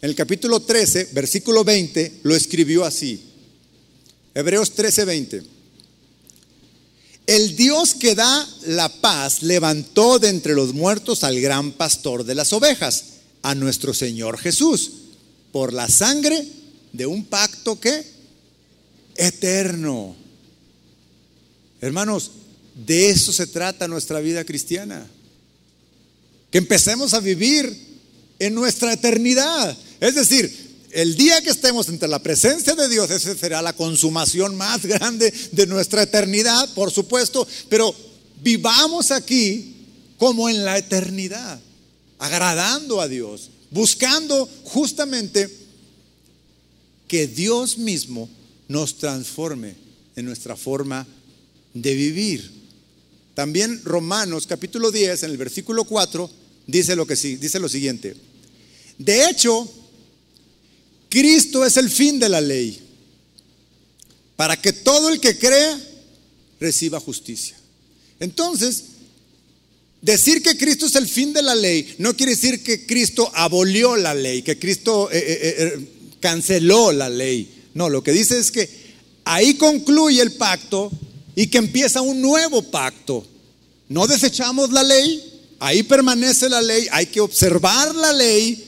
[0.00, 3.22] en el capítulo 13, versículo 20, lo escribió así.
[4.34, 5.42] Hebreos 13, 20.
[7.26, 12.34] El Dios que da la paz levantó de entre los muertos al gran pastor de
[12.34, 13.04] las ovejas,
[13.42, 14.92] a nuestro Señor Jesús,
[15.52, 16.46] por la sangre
[16.92, 18.04] de un pacto que
[19.16, 20.25] eterno.
[21.86, 22.32] Hermanos,
[22.74, 25.06] de eso se trata nuestra vida cristiana.
[26.50, 27.72] Que empecemos a vivir
[28.40, 29.76] en nuestra eternidad.
[30.00, 34.56] Es decir, el día que estemos entre la presencia de Dios, esa será la consumación
[34.56, 37.94] más grande de nuestra eternidad, por supuesto, pero
[38.42, 39.76] vivamos aquí
[40.18, 41.60] como en la eternidad,
[42.18, 45.48] agradando a Dios, buscando justamente
[47.06, 48.28] que Dios mismo
[48.66, 49.76] nos transforme
[50.16, 51.06] en nuestra forma
[51.82, 52.50] de vivir.
[53.34, 56.30] También Romanos capítulo 10, en el versículo 4,
[56.66, 58.16] dice lo que dice lo siguiente.
[58.98, 59.70] De hecho,
[61.10, 62.80] Cristo es el fin de la ley,
[64.36, 65.78] para que todo el que crea
[66.58, 67.56] reciba justicia.
[68.20, 68.84] Entonces,
[70.00, 73.96] decir que Cristo es el fin de la ley no quiere decir que Cristo abolió
[73.96, 75.88] la ley, que Cristo eh, eh, eh,
[76.20, 77.50] canceló la ley.
[77.74, 78.68] No, lo que dice es que
[79.24, 80.90] ahí concluye el pacto
[81.36, 83.24] y que empieza un nuevo pacto.
[83.88, 85.22] No desechamos la ley,
[85.60, 88.64] ahí permanece la ley, hay que observar la ley,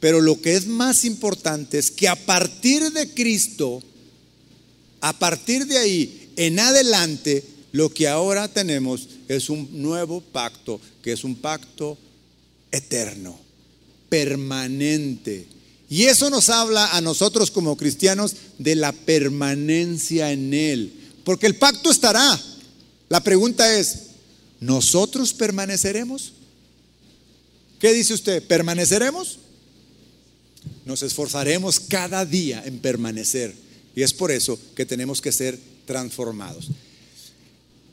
[0.00, 3.82] pero lo que es más importante es que a partir de Cristo,
[5.00, 11.12] a partir de ahí en adelante, lo que ahora tenemos es un nuevo pacto, que
[11.12, 11.96] es un pacto
[12.72, 13.38] eterno,
[14.08, 15.46] permanente.
[15.88, 20.99] Y eso nos habla a nosotros como cristianos de la permanencia en Él.
[21.24, 22.40] Porque el pacto estará.
[23.08, 23.96] La pregunta es,
[24.60, 26.32] ¿nosotros permaneceremos?
[27.78, 28.46] ¿Qué dice usted?
[28.46, 29.38] ¿Permaneceremos?
[30.84, 33.54] Nos esforzaremos cada día en permanecer.
[33.96, 36.68] Y es por eso que tenemos que ser transformados.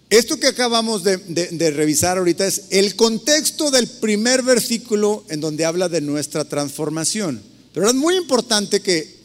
[0.10, 5.90] Esto que acabamos de, revisar ahorita es el contexto del primer versículo en donde habla
[5.90, 7.42] de nuestra transformación.
[7.74, 9.18] Pero es muy importante que,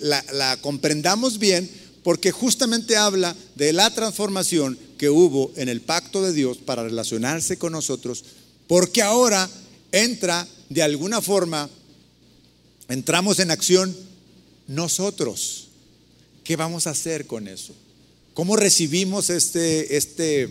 [0.00, 1.68] la, comprendamos bien
[2.08, 7.58] porque justamente habla de la transformación que hubo en el pacto de Dios para relacionarse
[7.58, 8.24] con nosotros,
[8.66, 9.46] porque ahora
[9.92, 11.68] entra de alguna forma
[12.88, 13.94] entramos en acción
[14.68, 15.68] nosotros.
[16.44, 17.74] ¿Qué vamos a hacer con eso?
[18.32, 20.48] ¿Cómo recibimos este, este,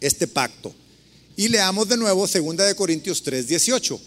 [0.00, 0.74] este pacto?
[1.36, 4.00] Y leamos de nuevo 2 de Corintios 3, 18.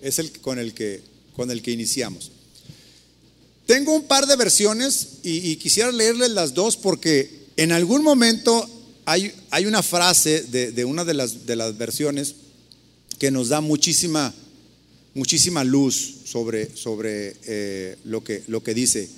[0.00, 1.02] Es el con el que,
[1.34, 2.30] con el que iniciamos.
[3.66, 8.68] Tengo un par de versiones y, quisiera leerles las dos porque en algún momento
[9.04, 12.34] hay, hay una frase de, una de las, de las versiones
[13.18, 14.34] que nos da muchísima
[15.14, 19.08] muchísima luz sobre, sobre eh, lo, que, lo que dice.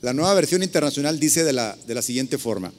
[0.00, 2.72] La nueva versión internacional dice de la, de la siguiente forma.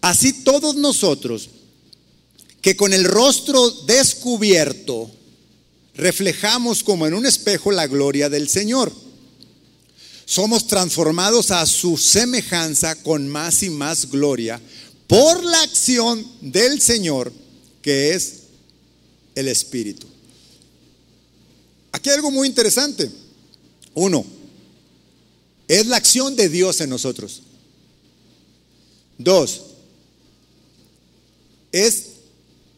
[0.00, 1.50] Así todos nosotros,
[2.60, 5.10] que con el rostro descubierto,
[5.94, 8.92] reflejamos como en un espejo la gloria del Señor.
[10.30, 14.60] Somos transformados a su semejanza con más y más gloria
[15.08, 17.32] por la acción del Señor,
[17.82, 18.34] que es
[19.34, 20.06] el Espíritu.
[21.90, 23.10] Aquí hay algo muy interesante.
[23.94, 24.24] Uno,
[25.66, 27.42] es la acción de Dios en nosotros.
[29.18, 29.62] Dos,
[31.72, 32.04] es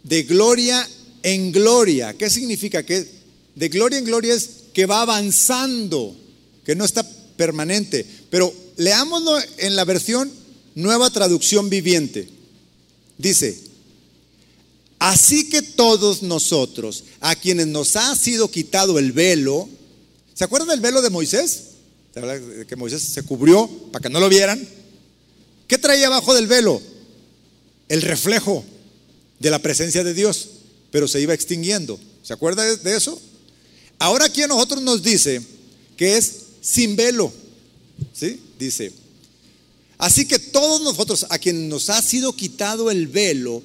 [0.04, 0.88] de gloria
[1.22, 2.14] en gloria.
[2.16, 2.82] ¿Qué significa?
[2.82, 3.06] Que
[3.54, 6.16] de gloria en gloria es que va avanzando,
[6.64, 7.06] que no está
[7.42, 8.06] permanente.
[8.30, 10.30] Pero leámoslo en la versión
[10.76, 12.28] nueva traducción viviente.
[13.18, 13.58] Dice,
[15.00, 19.68] Así que todos nosotros, a quienes nos ha sido quitado el velo,
[20.32, 21.70] ¿se acuerdan del velo de Moisés?
[22.68, 24.64] Que Moisés se cubrió para que no lo vieran.
[25.66, 26.80] ¿Qué traía abajo del velo?
[27.88, 28.64] El reflejo
[29.40, 30.50] de la presencia de Dios,
[30.92, 31.98] pero se iba extinguiendo.
[32.22, 33.20] ¿Se acuerda de eso?
[33.98, 35.42] Ahora aquí a nosotros nos dice
[35.96, 37.30] que es sin velo.
[38.14, 38.40] ¿Sí?
[38.58, 38.92] Dice,
[39.98, 43.62] así que todos nosotros, a quienes nos ha sido quitado el velo,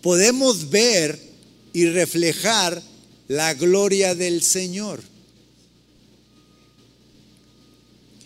[0.00, 1.20] podemos ver
[1.72, 2.82] y reflejar
[3.28, 5.02] la gloria del Señor.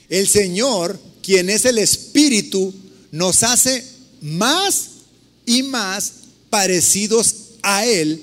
[0.09, 2.73] El Señor, quien es el Espíritu,
[3.11, 3.85] nos hace
[4.23, 4.89] más
[5.45, 6.13] y más
[6.49, 8.23] parecidos a Él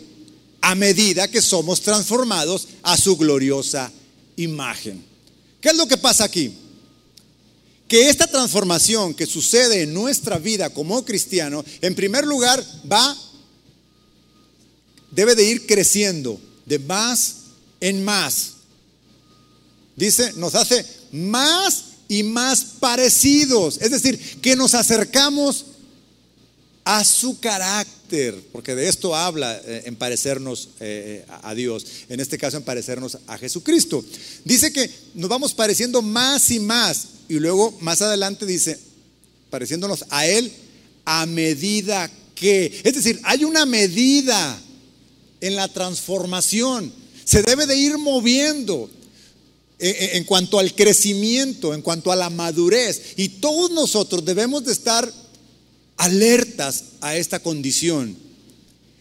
[0.61, 3.91] a medida que somos transformados a su gloriosa
[4.37, 5.12] imagen.
[5.63, 6.53] ¿Qué es lo que pasa aquí?
[7.87, 13.17] Que esta transformación que sucede en nuestra vida como cristiano, en primer lugar, va
[15.09, 17.35] debe de ir creciendo de más
[17.79, 18.55] en más.
[19.95, 23.77] Dice, nos hace más y más parecidos.
[23.79, 25.67] Es decir, que nos acercamos
[26.83, 28.02] a su carácter,
[28.51, 33.17] porque de esto habla eh, en parecernos eh, a Dios, en este caso en parecernos
[33.25, 34.05] a Jesucristo.
[34.45, 38.77] Dice que nos vamos pareciendo más y más, y luego más adelante dice,
[39.49, 40.51] pareciéndonos a Él
[41.05, 44.61] a medida que, es decir, hay una medida
[45.41, 46.93] en la transformación,
[47.25, 48.91] se debe de ir moviendo
[49.79, 54.71] eh, en cuanto al crecimiento, en cuanto a la madurez, y todos nosotros debemos de
[54.71, 55.22] estar
[55.97, 58.17] alertas a esta condición,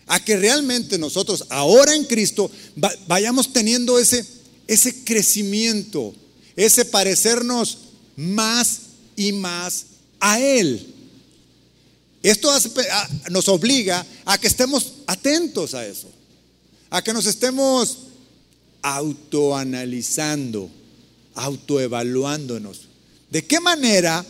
[0.06, 2.50] a que realmente nosotros ahora en Cristo
[3.06, 4.26] vayamos teniendo ese,
[4.66, 6.14] ese crecimiento,
[6.56, 7.78] ese parecernos
[8.16, 8.78] más
[9.16, 9.86] y más
[10.20, 10.86] a Él.
[12.22, 12.50] Esto
[13.30, 16.08] nos obliga a que estemos atentos a eso,
[16.90, 17.98] a que nos estemos
[18.82, 20.70] autoanalizando,
[21.34, 22.82] autoevaluándonos.
[23.30, 24.24] ¿De qué manera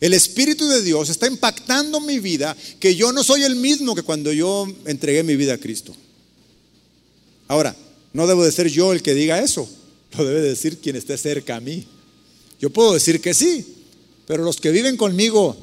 [0.00, 1.55] el Espíritu de Dios está impactando
[2.04, 5.58] mi vida que yo no soy el mismo que cuando yo entregué mi vida a
[5.58, 5.94] Cristo.
[7.48, 7.74] Ahora,
[8.12, 9.68] no debo de ser yo el que diga eso,
[10.16, 11.86] lo debe decir quien esté cerca a mí.
[12.60, 13.66] Yo puedo decir que sí,
[14.26, 15.56] pero los que viven conmigo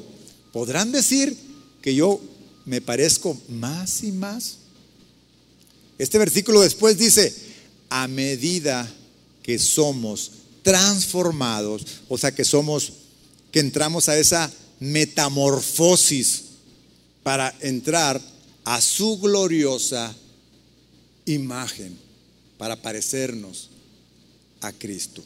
[0.52, 1.36] podrán decir
[1.82, 2.20] que yo
[2.64, 4.58] me parezco más y más.
[5.98, 7.34] Este versículo después dice,
[7.90, 8.92] a medida
[9.42, 10.30] que somos
[10.62, 12.92] transformados, o sea que somos
[13.52, 16.44] que entramos a esa metamorfosis
[17.22, 18.20] para entrar
[18.64, 20.14] a su gloriosa
[21.26, 21.98] imagen,
[22.58, 23.70] para parecernos
[24.60, 25.22] a Cristo.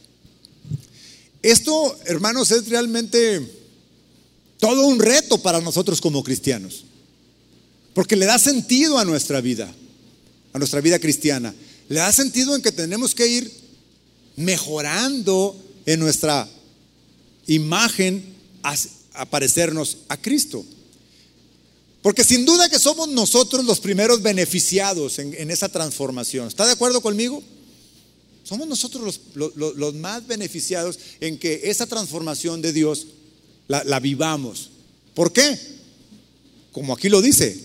[1.42, 3.40] Esto, hermanos, es realmente
[4.58, 6.84] todo un reto para nosotros como cristianos,
[7.94, 9.72] porque le da sentido a nuestra vida,
[10.52, 11.54] a nuestra vida cristiana.
[11.88, 13.52] Le da sentido en que tenemos que ir
[14.36, 15.56] mejorando
[15.86, 16.48] en nuestra
[17.46, 18.24] imagen
[19.22, 19.28] a,
[20.08, 20.64] a Cristo.
[22.02, 26.48] Porque sin duda que somos nosotros los primeros beneficiados en, esa transformación.
[26.48, 27.42] ¿Está de acuerdo conmigo?
[28.44, 33.08] Somos nosotros los, más beneficiados en que esa transformación de Dios
[33.66, 34.70] la, la vivamos.
[35.14, 35.58] ¿Por qué?
[36.72, 37.58] Como aquí lo dice,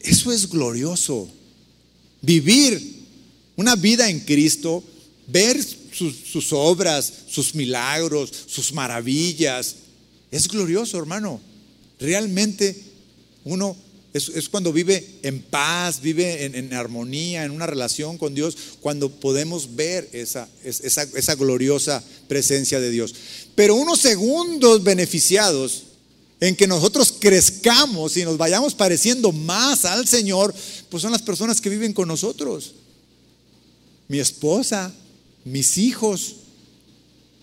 [0.00, 1.28] eso es glorioso.
[2.20, 3.00] Vivir
[3.56, 4.82] una vida en Cristo,
[5.26, 9.76] ver sus, obras, sus milagros, sus maravillas.
[10.30, 11.40] Es glorioso, hermano.
[11.98, 12.76] Realmente
[13.44, 13.76] uno
[14.12, 19.76] es, cuando vive en paz, vive en, armonía, en una relación con Dios, cuando podemos
[19.76, 23.14] ver esa, esa, esa gloriosa presencia de Dios.
[23.54, 25.84] Pero unos segundos beneficiados
[26.40, 30.54] en que nosotros crezcamos y nos vayamos pareciendo más al Señor,
[30.88, 32.72] pues son las personas que viven con nosotros.
[34.08, 34.92] Mi esposa,
[35.44, 36.36] mis hijos,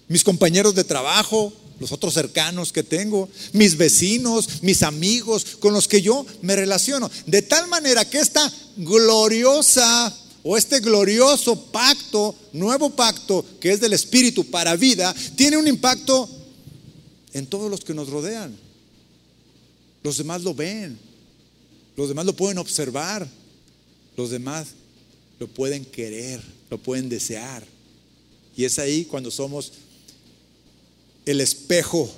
[0.10, 5.88] mis compañeros de trabajo, los otros cercanos que tengo, mis vecinos, mis amigos con los
[5.88, 7.10] que yo me relaciono.
[7.26, 13.94] De tal manera que esta gloriosa o este glorioso pacto, nuevo pacto que es del
[13.94, 16.30] Espíritu para vida, tiene un impacto
[17.34, 18.58] en todos los que nos rodean.
[20.04, 20.98] Los demás lo ven,
[21.96, 23.28] los demás lo pueden observar,
[24.16, 24.70] los demás
[25.40, 27.66] lo pueden querer, lo pueden desear.
[28.56, 29.74] Y es ahí cuando somos
[31.28, 32.10] el espejo,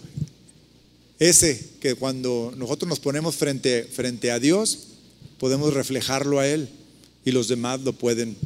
[1.18, 4.80] ese que cuando nosotros nos ponemos frente, frente a Dios,
[5.40, 6.70] podemos reflejarlo a Él
[7.26, 8.38] y los demás lo pueden,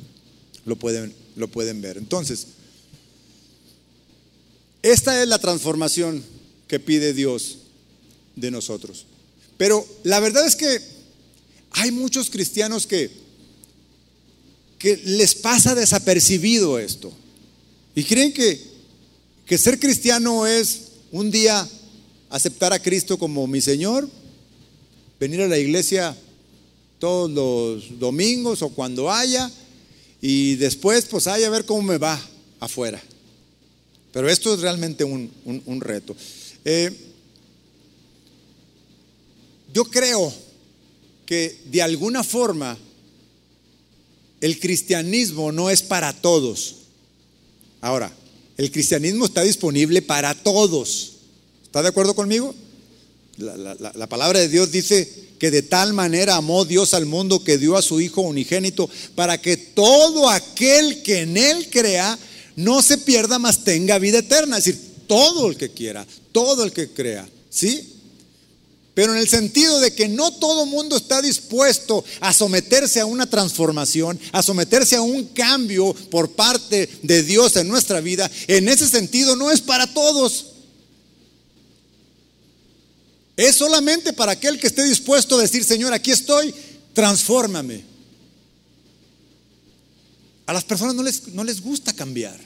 [0.65, 1.97] lo pueden, lo pueden ver.
[1.97, 2.47] Entonces,
[4.82, 6.23] esta es la transformación
[6.67, 7.58] que pide Dios
[8.36, 9.06] de nosotros.
[9.58, 10.80] Pero la verdad es que
[11.71, 13.12] hay muchos cristianos que,
[14.80, 17.12] que les pasa desapercibido esto.
[17.95, 18.72] ¿Y creen que,
[19.45, 21.67] que ser cristiano es un día
[22.29, 24.10] aceptar a Cristo como mi Señor?
[25.19, 26.15] Venir a la iglesia
[26.99, 29.51] todos los domingos o cuando haya
[30.22, 32.20] y después pues haya a ver cómo me va
[32.59, 33.01] afuera.
[34.13, 36.15] Pero esto es realmente un, reto.
[36.63, 36.91] Eh,
[39.74, 40.34] yo creo
[41.26, 42.78] que de alguna forma
[44.39, 46.76] el cristianismo no es para todos.
[47.82, 48.13] Ahora,
[48.58, 51.14] el cristianismo está disponible para todos.
[51.64, 52.54] ¿Está de acuerdo conmigo?
[53.38, 57.76] La, palabra de Dios dice que de tal manera amó Dios al mundo que dio
[57.76, 62.18] a su Hijo unigénito para que todo aquel que en Él crea
[62.56, 64.60] no se pierda, mas tenga vida eterna.
[64.60, 67.28] Es decir, todo el que quiera, todo el que crea.
[67.49, 67.92] ¿Sí?
[68.93, 73.27] Pero en el sentido de que no todo mundo está dispuesto a someterse a una
[73.27, 78.87] transformación, a someterse a un cambio por parte de Dios en nuestra vida, en ese
[78.87, 80.47] sentido no es para todos.
[83.35, 86.53] Es solamente para aquel que esté dispuesto a decir, Señor, aquí estoy,
[86.93, 87.83] transfórmame.
[90.45, 92.39] A las personas no les, no les gusta cambiar.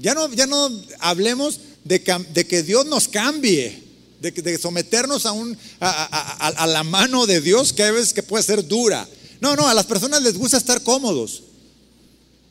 [0.00, 0.70] Ya no, ya no
[1.00, 3.87] hablemos de, de que Dios nos cambie
[4.20, 8.66] de, someternos a, un, a, la mano de Dios que a veces que puede ser
[8.66, 9.08] dura.
[9.40, 11.44] No, no, a las personas les gusta estar cómodos.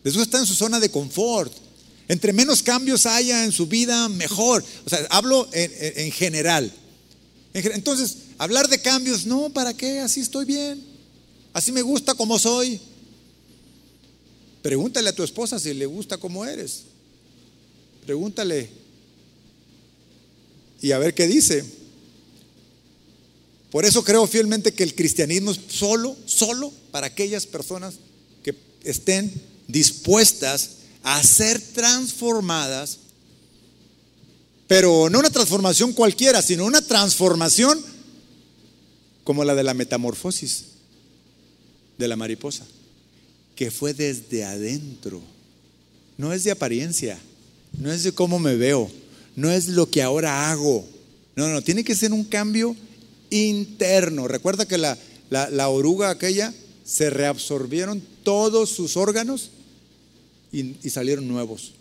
[0.04, 1.52] Les gusta estar en su zona de confort.
[2.08, 4.64] Entre menos cambios haya en su vida, mejor.
[4.86, 6.72] O sea, hablo en, general.
[7.54, 10.00] Entonces, hablar de cambios, no, ¿para qué?
[10.00, 10.82] Así estoy bien.
[11.52, 12.80] Así me gusta como soy.
[14.62, 16.84] Pregúntale a tu esposa si le gusta como eres.
[18.06, 18.70] Pregúntale
[20.82, 21.64] y a ver qué dice.
[23.72, 27.96] Por eso creo fielmente que el cristianismo es solo, solo para aquellas personas
[28.44, 29.32] que estén
[29.68, 33.00] dispuestas a ser transformadas,
[34.68, 37.80] pero no una transformación cualquiera, sino una transformación
[39.24, 40.64] como la de la metamorfosis
[41.98, 42.66] de la mariposa,
[43.56, 45.22] que fue desde adentro,
[46.18, 47.20] no es de apariencia,
[47.78, 48.90] no es de cómo me veo,
[49.38, 50.84] no es lo que ahora hago.
[51.36, 52.76] No, no, tiene que ser un cambio
[53.30, 54.28] interno.
[54.28, 54.98] Recuerda que la,
[55.30, 59.52] la, oruga aquella se reabsorbieron todos sus órganos
[60.52, 61.74] y, y salieron nuevos.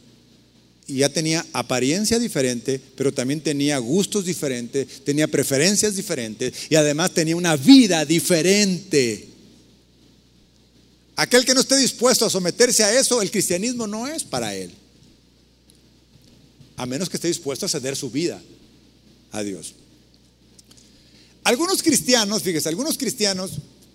[0.87, 7.13] Y ya tenía apariencia diferente, pero también tenía gustos diferentes, tenía preferencias diferentes y además
[7.13, 9.29] tenía una vida diferente.
[11.17, 14.71] Aquel que no esté dispuesto a someterse a eso, el cristianismo no es para él
[16.77, 18.41] a menos que esté dispuesto a ceder su vida
[19.33, 19.75] a Dios.
[21.45, 23.53] Algunos cristianos, fíjese, algunos cristianos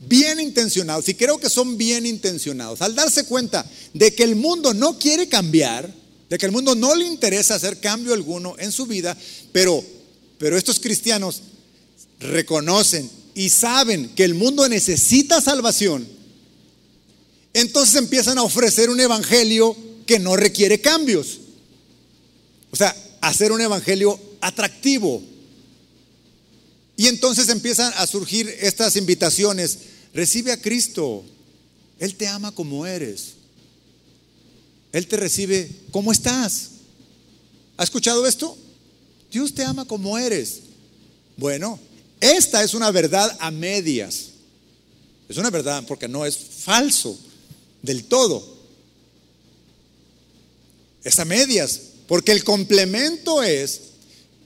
[0.07, 4.73] bien intencionados, y creo que son bien intencionados, al darse cuenta de que el mundo
[4.73, 5.93] no quiere cambiar,
[6.29, 9.15] de que el mundo no le interesa hacer cambio alguno en su vida,
[9.51, 9.83] pero,
[10.37, 11.41] pero estos cristianos
[12.19, 16.07] reconocen y saben que el mundo necesita salvación,
[17.53, 19.75] entonces empiezan a ofrecer un evangelio
[20.05, 21.40] que no requiere cambios.
[22.71, 25.21] O sea, hacer un evangelio atractivo.
[26.97, 29.77] Y entonces empiezan a surgir estas invitaciones.
[30.13, 31.23] Recibe a Cristo.
[31.99, 33.33] Él te ama como eres.
[34.91, 36.69] Él te recibe como estás.
[37.77, 38.57] ¿Ha escuchado esto?
[39.31, 40.61] Dios te ama como eres.
[41.37, 41.79] Bueno,
[42.19, 44.27] esta es una verdad a medias.
[45.29, 47.17] Es una verdad porque no es falso
[47.81, 48.45] del todo.
[51.03, 51.79] Es a medias.
[52.11, 53.79] Porque el complemento es,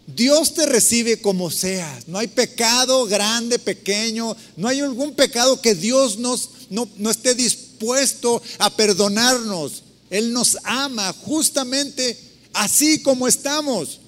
[0.06, 2.08] Dios te recibe como seas.
[2.08, 4.38] No hay pecado grande, pequeño.
[4.56, 6.38] No hay algún pecado que Dios no,
[6.70, 9.82] no esté dispuesto a perdonarnos.
[10.12, 12.16] Él nos ama justamente
[12.54, 14.00] así como estamos.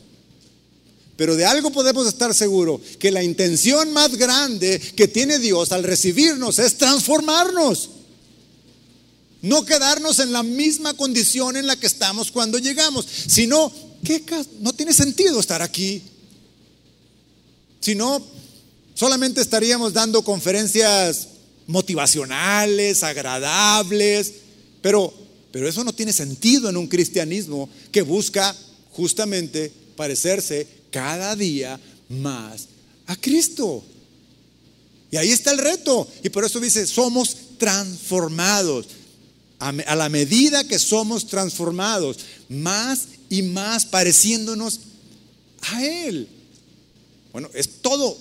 [1.15, 5.83] Pero de algo podemos estar seguros, que la intención más grande que tiene Dios al
[5.83, 7.89] recibirnos es transformarnos.
[9.47, 13.71] No quedarnos en la misma condición en la que estamos cuando llegamos, sino
[14.03, 14.21] que
[14.59, 16.01] no tiene sentido estar aquí.
[17.79, 18.21] Si no,
[18.93, 21.29] solamente estaríamos dando conferencias
[21.65, 24.33] motivacionales, agradables,
[24.81, 25.13] pero,
[25.53, 28.53] pero eso no tiene sentido en un cristianismo que busca
[28.91, 31.79] justamente parecerse cada día
[32.09, 32.67] más
[33.05, 33.81] a Cristo.
[35.09, 36.05] Y ahí está el reto.
[36.21, 38.87] Y por eso dice, somos transformados
[39.59, 42.17] a la medida que somos transformados,
[42.49, 44.79] más y más pareciéndonos
[45.61, 46.27] a Él.
[47.31, 48.17] Bueno, es todo,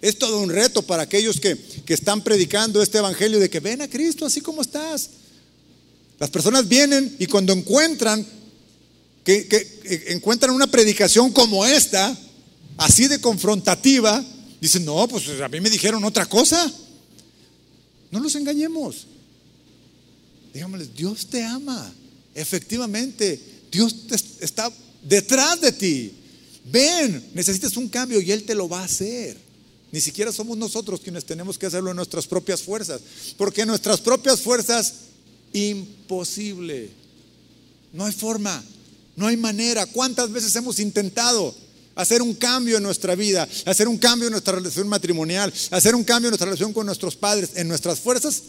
[0.00, 3.82] es todo un reto para aquellos que, que están predicando este evangelio de que ven
[3.82, 5.10] a Cristo así como estás.
[6.18, 8.26] Las personas vienen y cuando encuentran
[9.24, 12.16] que, que, encuentran una predicación como esta,
[12.76, 14.24] así de confrontativa,
[14.60, 16.70] dicen, no, pues a mí me dijeron otra cosa.
[18.10, 19.06] No los engañemos.
[20.52, 21.92] Digámosles, Dios te ama.
[22.34, 23.40] Efectivamente,
[23.70, 23.94] Dios
[24.40, 24.72] está
[25.02, 26.12] detrás de ti.
[26.64, 29.36] Ven, necesitas un cambio y Él te lo va a hacer.
[29.92, 33.00] Ni siquiera somos nosotros quienes tenemos que hacerlo en nuestras propias fuerzas.
[33.36, 34.94] Porque nuestras propias fuerzas,
[35.52, 36.90] imposible.
[37.92, 38.62] No hay forma,
[39.16, 39.86] no hay manera.
[39.86, 41.54] ¿Cuántas veces hemos intentado
[41.96, 46.04] hacer un cambio en nuestra vida, hacer un cambio en nuestra relación matrimonial, hacer un
[46.04, 48.42] cambio en nuestra relación con nuestros padres, en nuestras fuerzas?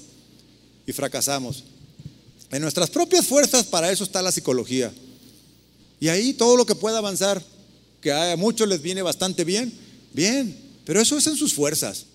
[0.86, 1.64] Y fracasamos.
[2.52, 4.92] En nuestras propias fuerzas, para eso está la psicología.
[6.00, 7.42] Y ahí todo lo que pueda avanzar,
[8.02, 9.72] que a muchos les viene bastante bien,
[10.14, 12.06] Bien, pero eso es en sus fuerzas.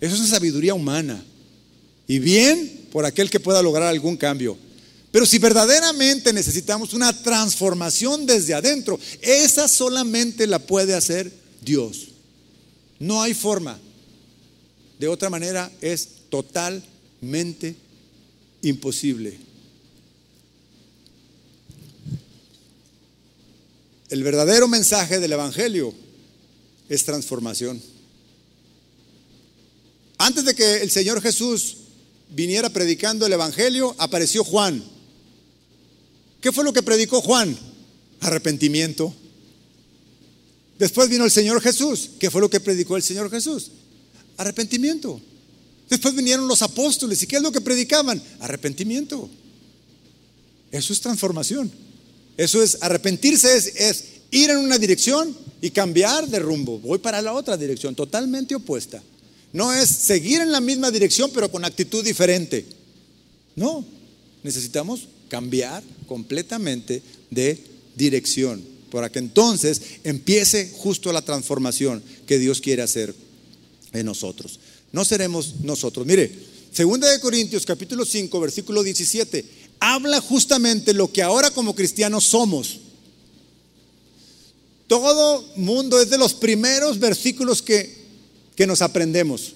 [0.00, 1.22] Eso es en sabiduría humana.
[2.06, 4.56] Y bien por aquel que pueda lograr algún cambio.
[5.10, 11.30] Pero si verdaderamente necesitamos una transformación desde adentro, esa solamente la puede hacer
[11.60, 12.08] Dios.
[12.98, 13.78] No hay forma.
[14.98, 17.76] De otra manera es totalmente
[18.62, 19.38] imposible.
[24.10, 25.92] El verdadero mensaje del Evangelio
[26.88, 27.80] es transformación.
[30.16, 31.76] Antes de que el Señor Jesús
[32.30, 34.82] viniera predicando el Evangelio, apareció Juan.
[36.40, 37.56] ¿Qué fue lo que predicó Juan?
[38.20, 39.14] Arrepentimiento.
[40.78, 42.10] Después vino el Señor Jesús.
[42.18, 43.70] ¿Qué fue lo que predicó el Señor Jesús?
[44.36, 45.20] Arrepentimiento.
[45.88, 47.22] Después vinieron los apóstoles.
[47.22, 48.22] ¿Y qué es lo que predicaban?
[48.40, 49.28] Arrepentimiento.
[50.70, 51.70] Eso es transformación.
[52.36, 56.78] Eso es arrepentirse, es, es ir en una dirección y cambiar de rumbo.
[56.78, 59.02] Voy para la otra dirección, totalmente opuesta.
[59.52, 62.64] No es seguir en la misma dirección, pero con actitud diferente.
[63.56, 63.84] No,
[64.42, 67.58] necesitamos cambiar completamente de
[67.96, 73.14] dirección para que entonces empiece justo la transformación que Dios quiere hacer
[73.92, 74.60] en nosotros.
[74.92, 76.06] No seremos nosotros.
[76.06, 76.32] Mire,
[76.72, 79.44] segunda de Corintios capítulo 5, versículo 17,
[79.80, 82.80] habla justamente lo que ahora como cristianos somos.
[84.86, 87.94] Todo mundo es de los primeros versículos que,
[88.56, 89.52] que nos aprendemos.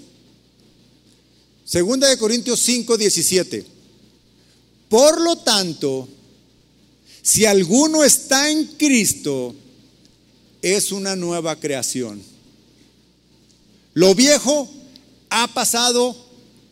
[1.64, 3.64] Segunda de Corintios 5, 17.
[4.90, 6.06] Por lo tanto,
[7.22, 9.54] si alguno está en Cristo,
[10.60, 12.22] es una nueva creación.
[13.94, 14.68] Lo viejo
[15.32, 16.14] ha pasado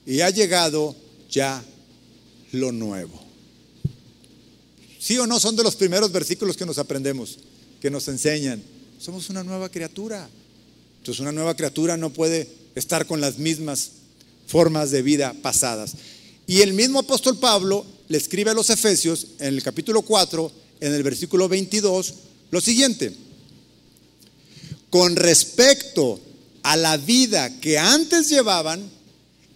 [0.07, 0.95] y ha llegado
[1.31, 1.65] ya
[2.53, 3.19] lo nuevo.
[4.99, 7.39] ¿Sí o no son de los primeros versículos que nos aprendemos,
[7.81, 8.63] que nos enseñan?
[8.99, 10.29] Somos una nueva criatura.
[10.99, 13.93] Entonces una nueva criatura no puede estar con las mismas
[14.47, 15.95] formas de vida pasadas.
[16.47, 20.93] Y el mismo apóstol Pablo le escribe a los Efesios en el capítulo 4, en
[20.93, 22.15] el versículo 22,
[22.51, 23.15] lo siguiente.
[24.91, 26.21] Con respecto
[26.63, 28.91] a la vida que antes llevaban,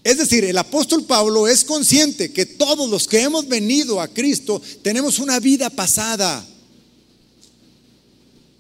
[0.03, 4.61] es decir, el apóstol Pablo es consciente que todos los que hemos venido a Cristo
[4.83, 6.47] tenemos una vida pasada.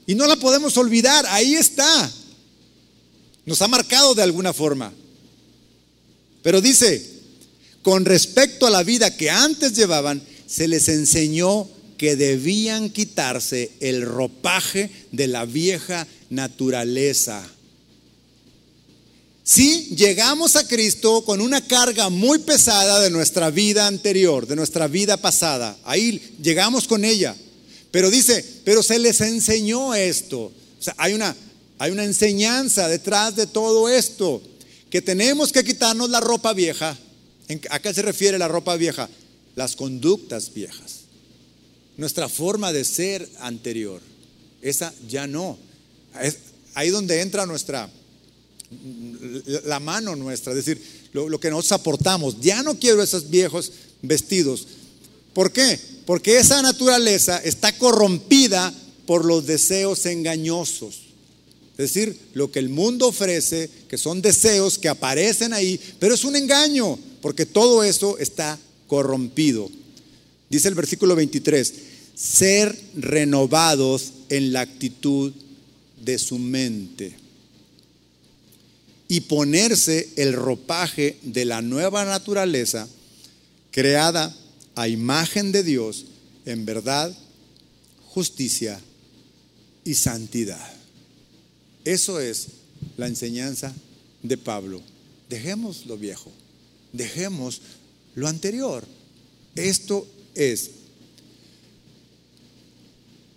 [0.06, 2.10] Y no la podemos olvidar, ahí está.
[3.46, 4.92] Nos ha marcado de alguna forma.
[6.42, 7.14] Pero dice,
[7.82, 11.68] con respecto a la vida que antes llevaban, se les enseñó
[11.98, 17.46] que debían quitarse el ropaje de la vieja naturaleza.
[19.44, 24.88] Si llegamos a Cristo con una carga muy pesada de nuestra vida anterior, de nuestra
[24.88, 27.36] vida pasada, ahí llegamos con ella.
[27.90, 30.40] Pero dice, pero se les enseñó esto.
[30.40, 31.36] O sea, hay una,
[31.78, 34.42] hay una enseñanza detrás de todo esto,
[34.90, 36.98] que tenemos que quitarnos la ropa vieja
[37.70, 39.08] ¿A qué se refiere la ropa vieja?
[39.54, 41.00] Las conductas viejas.
[41.96, 44.00] Nuestra forma de ser anterior.
[44.62, 45.58] Esa ya no.
[46.20, 46.38] Es
[46.74, 47.90] ahí donde entra nuestra,
[49.64, 52.40] la mano nuestra, es decir, lo, lo que nos aportamos.
[52.40, 53.72] Ya no quiero esos viejos
[54.02, 54.66] vestidos.
[55.32, 55.78] ¿Por qué?
[56.06, 58.72] Porque esa naturaleza está corrompida
[59.06, 61.00] por los deseos engañosos.
[61.76, 66.24] Es decir, lo que el mundo ofrece, que son deseos que aparecen ahí, pero es
[66.24, 69.68] un engaño porque todo eso está corrompido.
[70.48, 71.74] Dice el versículo 23,
[72.14, 75.32] ser renovados en la actitud
[76.04, 77.23] de su mente
[79.08, 82.88] y ponerse el ropaje de la nueva naturaleza
[83.70, 84.34] creada
[84.74, 86.06] a imagen de Dios
[86.46, 87.16] en verdad,
[88.06, 88.80] justicia
[89.84, 90.72] y santidad.
[91.84, 92.46] Eso es
[92.96, 93.72] la enseñanza
[94.22, 94.80] de Pablo.
[95.28, 96.30] Dejemos lo viejo
[96.94, 97.60] dejemos
[98.14, 98.84] lo anterior.
[99.54, 100.70] Esto es.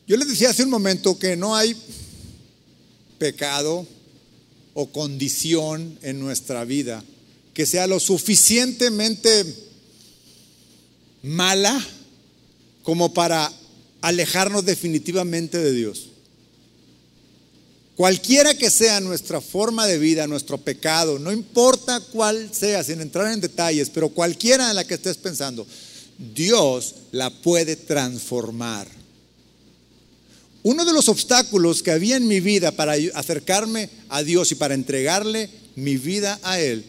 [0.07, 1.75] Yo les decía hace un momento que no hay
[3.19, 3.85] pecado
[4.79, 7.03] o condición en nuestra vida
[7.55, 9.43] que sea lo suficientemente
[11.23, 11.83] mala
[12.83, 13.51] como para
[14.01, 16.09] alejarnos definitivamente de Dios.
[17.95, 23.33] Cualquiera que sea nuestra forma de vida, nuestro pecado, no importa cuál sea, sin entrar
[23.33, 25.65] en detalles, pero cualquiera en la que estés pensando,
[26.35, 28.87] Dios la puede transformar.
[30.67, 34.73] Uno de los obstáculos que había en mi vida para acercarme a Dios y para
[34.73, 36.83] entregarle mi vida a Él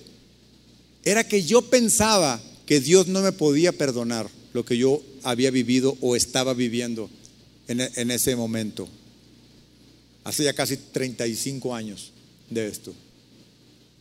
[1.05, 5.97] era que yo pensaba que Dios no me podía perdonar lo que yo había vivido
[6.01, 7.09] o estaba viviendo
[7.68, 8.89] en, ese momento.
[10.24, 12.11] hace ya casi 35 años
[12.51, 12.93] de esto.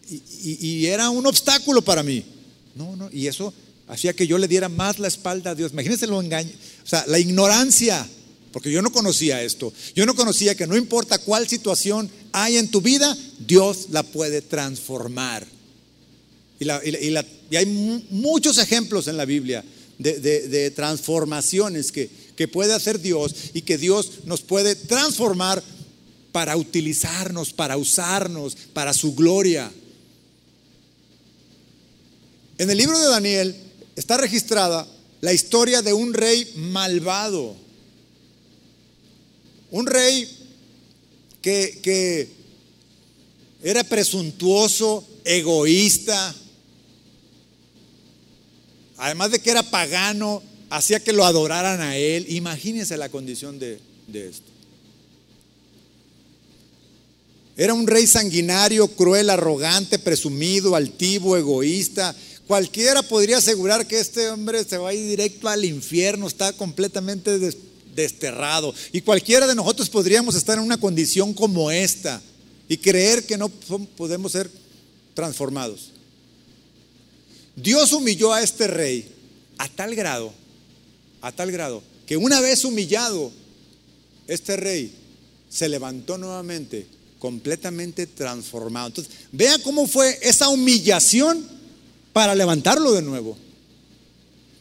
[0.10, 2.24] Y, era un obstáculo para mí.
[2.74, 3.54] No, no, y eso
[3.88, 5.72] hacía que yo le diera más la espalda a Dios.
[5.74, 6.50] Imagínense lo engaño,
[6.84, 8.10] o sea, la ignorancia,
[8.52, 9.74] porque yo no conocía esto.
[9.96, 14.42] Yo no conocía que no importa cuál situación hay en tu vida, Dios la puede
[14.42, 15.46] transformar.
[16.60, 17.66] Y, hay
[18.10, 19.64] muchos ejemplos en la Biblia
[20.00, 25.64] de, transformaciones que, que puede hacer Dios y que Dios nos puede transformar
[26.32, 29.72] para utilizarnos, para usarnos, para su gloria.
[32.58, 33.56] En el libro de Daniel
[33.96, 34.88] está registrada
[35.22, 37.56] la historia de un rey malvado.
[39.72, 40.28] Un rey
[41.42, 42.30] que, que
[43.64, 46.36] era presuntuoso, egoísta,
[48.98, 52.26] además de que era pagano, hacía que lo adoraran a él.
[52.30, 53.80] Imagínense la condición de,
[54.14, 54.52] esto.
[57.56, 62.16] Era un rey sanguinario, cruel, arrogante, presumido, altivo, egoísta.
[62.46, 67.40] Cualquiera podría asegurar que este hombre se va a ir directo al infierno, está completamente
[67.98, 68.74] desterrado.
[68.94, 72.22] Y cualquiera de nosotros podríamos estar en una condición como esta
[72.70, 74.50] y creer que no podemos ser
[75.14, 75.92] transformados.
[77.56, 79.12] Dios humilló a este rey
[79.58, 80.32] a tal grado,
[81.22, 83.32] a tal grado, que una vez humillado,
[84.28, 84.94] este rey
[85.50, 86.86] se levantó nuevamente
[87.18, 88.88] completamente transformado.
[88.88, 91.44] Entonces, vea cómo fue esa humillación
[92.14, 93.36] para levantarlo de nuevo,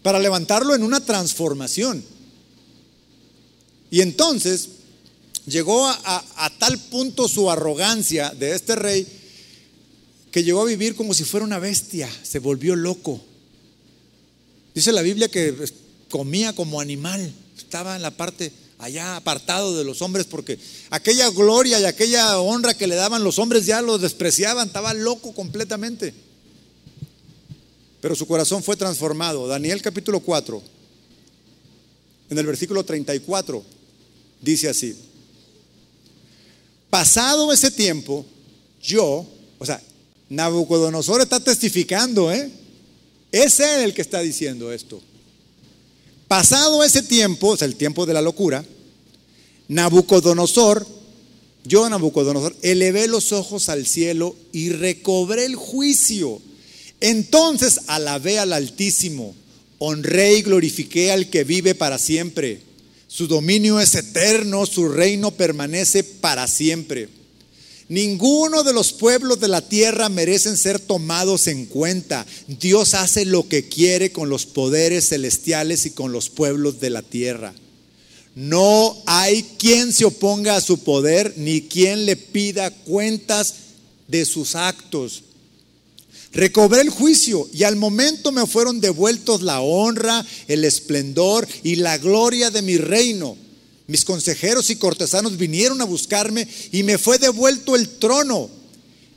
[0.02, 2.02] para levantarlo en una transformación.
[3.96, 4.68] Y entonces
[5.46, 9.06] llegó a, tal punto su arrogancia de este rey
[10.30, 13.24] que llegó a vivir como si fuera una bestia, se volvió loco.
[14.74, 15.54] Dice la Biblia que
[16.10, 20.58] comía como animal, estaba en la parte allá apartado de los hombres porque
[20.90, 25.32] aquella gloria y aquella honra que le daban los hombres ya lo despreciaban, estaba loco
[25.32, 26.12] completamente.
[28.02, 29.48] Pero su corazón fue transformado.
[29.48, 30.62] Daniel capítulo 4,
[32.28, 33.75] en el versículo 34,
[34.46, 34.94] dice así,
[36.88, 38.24] pasado ese tiempo,
[38.82, 39.26] yo,
[39.58, 39.82] o sea,
[40.28, 42.50] Nabucodonosor está testificando, ¿eh?
[43.32, 45.00] Es él el que está diciendo esto.
[46.28, 48.64] Pasado ese tiempo, o sea, el tiempo de la locura,
[49.68, 50.86] Nabucodonosor,
[51.64, 56.40] yo Nabucodonosor, elevé los ojos al cielo y recobré el juicio.
[57.00, 59.34] Entonces alabé al Altísimo,
[59.78, 62.65] honré y glorifiqué al que vive para siempre.
[63.16, 67.08] Su dominio es eterno, su reino permanece para siempre.
[67.88, 72.26] Ninguno de los pueblos de la tierra merecen ser tomados en cuenta.
[72.46, 77.00] Dios hace lo que quiere con los poderes celestiales y con los pueblos de la
[77.00, 77.54] tierra.
[78.34, 83.54] No hay quien se oponga a su poder ni quien le pida cuentas
[84.08, 85.22] de sus actos.
[86.36, 91.98] Recobré el juicio y al momento me fueron devueltos la honra, el esplendor y la
[91.98, 93.36] gloria de mi reino
[93.86, 98.50] mis consejeros y cortesanos vinieron a buscarme y me fue devuelto el trono.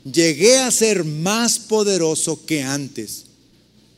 [0.04, 3.24] Llegué a ser más poderoso que antes.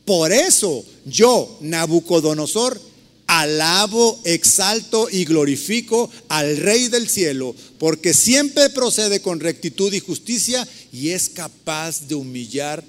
[0.03, 2.81] Por eso yo, Nabucodonosor,
[3.27, 10.67] alabo, exalto y glorifico al Rey del cielo, porque siempre procede con rectitud y justicia
[10.91, 12.83] y es capaz de humillar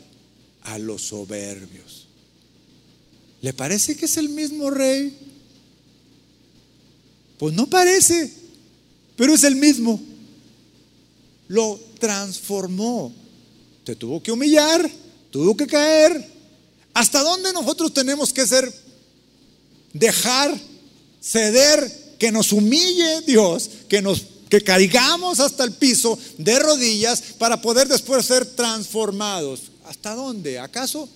[0.65, 2.07] a los soberbios.
[3.41, 5.17] ¿Le parece que es el mismo Rey?
[7.39, 8.33] Pues no parece,
[9.17, 10.01] pero es el mismo.
[11.49, 13.12] Lo transformó.
[13.85, 14.91] Te tuvo que humillar,
[15.31, 16.33] tuvo que caer.
[16.95, 18.73] ¿Hasta dónde nosotros tenemos que ser?
[19.93, 20.59] Dejar,
[21.21, 27.61] ceder, que nos humille Dios, que nos que caigamos hasta el piso de rodillas para
[27.61, 29.62] poder después ser transformados.
[29.85, 30.59] ¿Hasta dónde?
[30.59, 31.09] ¿Acaso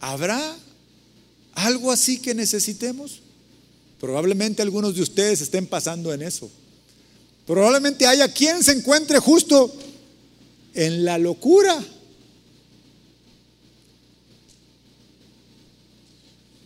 [0.00, 0.56] habrá
[1.54, 3.20] algo así que necesitemos?
[4.00, 6.50] Probablemente algunos de ustedes estén pasando en eso.
[7.46, 9.74] Probablemente haya quien se encuentre justo
[10.74, 11.84] en la locura.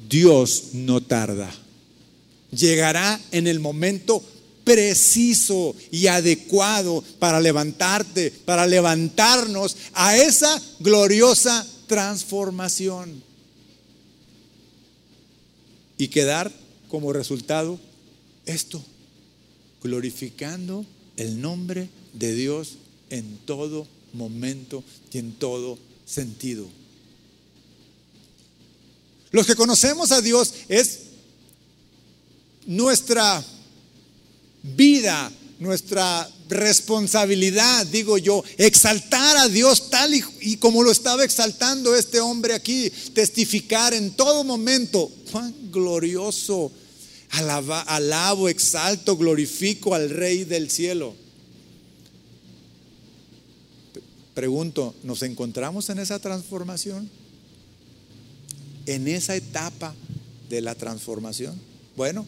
[0.09, 1.53] Dios no tarda.
[2.51, 4.23] Llegará en el momento
[4.65, 13.23] preciso y adecuado para levantarte, para levantarnos a esa gloriosa transformación
[15.99, 16.53] y quedar
[16.89, 17.79] como resultado
[18.47, 18.83] esto,
[19.83, 20.85] glorificando
[21.17, 22.79] el nombre de Dios
[23.11, 26.69] en todo momento y en todo sentido.
[29.31, 31.01] Los que conocemos a Dios es
[32.67, 33.45] nuestra
[34.65, 42.21] vida, nuestra responsabilidad, digo yo, exaltar a Dios tal y, como lo estaba exaltando este
[42.21, 46.73] hombre aquí, testificar en todo momento, Juan glorioso,
[47.31, 51.15] alabo, exalto, glorifico al Rey del cielo.
[54.35, 57.09] Pregunto, ¿nos encontramos en esa transformación?
[58.87, 59.95] En esa etapa
[60.49, 61.59] de la transformación.
[61.97, 62.27] Bueno,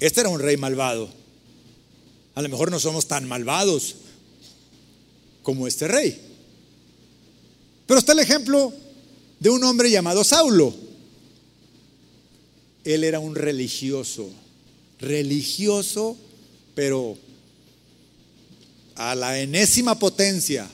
[0.00, 1.23] este era un rey malvado.
[2.34, 3.96] A lo mejor no somos tan malvados
[5.42, 6.20] como este rey.
[7.86, 8.72] Pero está el ejemplo
[9.38, 10.74] de un hombre llamado Saulo.
[12.84, 14.28] Él era un religioso,
[14.98, 16.16] religioso,
[16.74, 17.16] pero
[18.96, 20.68] a la enésima potencia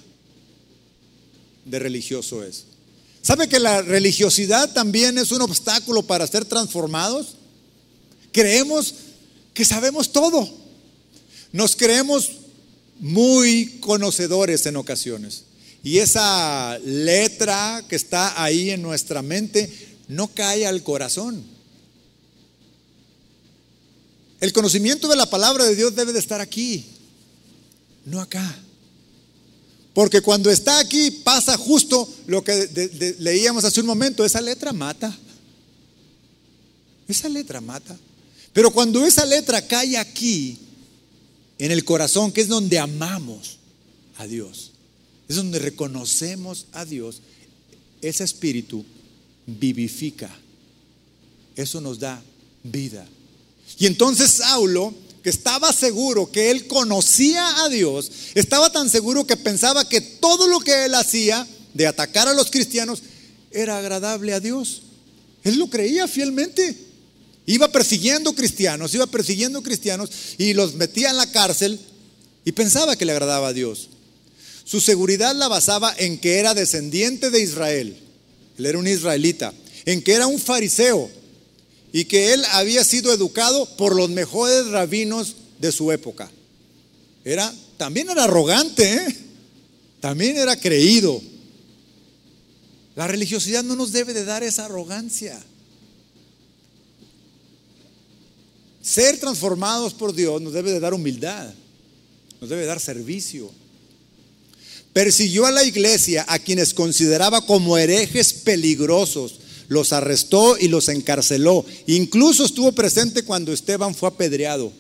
[1.65, 2.65] de religioso es.
[3.23, 7.35] ¿Sabe que la religiosidad también es un obstáculo para ser transformados?
[8.33, 8.95] Creemos
[9.53, 10.60] que sabemos todo.
[11.53, 12.31] Nos creemos
[12.99, 15.45] muy conocedores en ocasiones.
[15.83, 19.71] Y esa letra que está ahí en nuestra mente
[20.09, 21.43] no cae al corazón.
[24.41, 26.85] El conocimiento de la palabra de Dios debe de estar aquí,
[28.07, 28.59] no acá.
[29.93, 35.17] Porque cuando está aquí pasa justo lo que leíamos hace un momento, esa letra mata.
[37.09, 37.97] Esa letra mata.
[38.53, 40.59] Pero cuando esa letra cae aquí,
[41.61, 43.59] en el corazón, que es donde amamos
[44.17, 44.73] a Dios,
[45.29, 47.21] es donde reconocemos a Dios,
[48.01, 48.85] ese espíritu
[49.47, 50.31] vivifica.
[51.55, 52.23] Eso nos da
[52.63, 53.07] vida.
[53.79, 59.37] Y entonces Saulo, que estaba seguro que él conocía a Dios, estaba tan seguro que
[59.37, 63.03] pensaba que todo lo que él hacía de atacar a los cristianos
[63.51, 64.83] era agradable a Dios.
[65.45, 66.90] Él lo creía fielmente.
[67.51, 71.81] Iba persiguiendo cristianos, iba persiguiendo cristianos y los metía en la cárcel
[72.45, 73.89] y pensaba que le agradaba a Dios.
[74.63, 77.97] Su seguridad la basaba en que era descendiente de Israel,
[78.57, 79.53] él era un israelita,
[79.85, 81.11] en que era un fariseo
[81.93, 86.31] y que él había sido educado por los mejores rabinos de su época.
[87.25, 89.17] Era, también era arrogante, ¿eh?
[89.99, 91.21] también era creído.
[92.95, 95.43] La religiosidad no nos debe de dar esa arrogancia.
[98.83, 101.53] Ser transformados por Dios nos debe de dar humildad,
[102.41, 103.51] nos debe dar servicio.
[104.93, 111.65] Persiguió a la iglesia a quienes consideraba como herejes peligrosos, los arrestó y los encarceló.
[111.87, 114.73] Incluso estuvo presente cuando Esteban fue apedreado.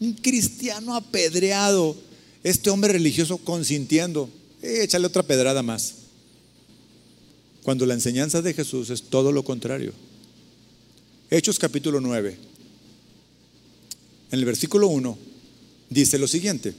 [0.00, 1.96] Un cristiano apedreado.
[2.42, 4.28] Este hombre religioso consintiendo.
[4.60, 5.94] Eh, échale otra pedrada más.
[7.62, 9.94] Cuando la enseñanza de Jesús es todo lo contrario.
[11.30, 12.53] Hechos capítulo 9
[14.34, 15.16] en el versículo 1,
[15.90, 16.74] dice lo siguiente.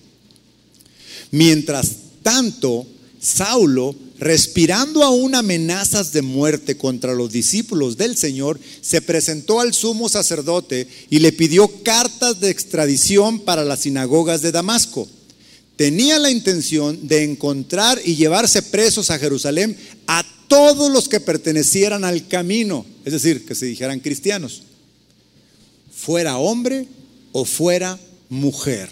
[1.31, 1.91] Mientras
[2.21, 2.85] tanto,
[3.19, 10.09] Saulo, respirando aún amenazas de muerte contra los discípulos del Señor, se presentó al sumo
[10.09, 15.07] sacerdote y le pidió cartas de extradición para las sinagogas de Damasco.
[15.77, 19.77] Tenía la intención de encontrar y llevarse presos a Jerusalén
[20.07, 24.61] a todos los que pertenecieran al camino, es decir, que se dijeran cristianos,
[25.91, 26.87] fuera hombre
[27.37, 28.89] o fuera mujer.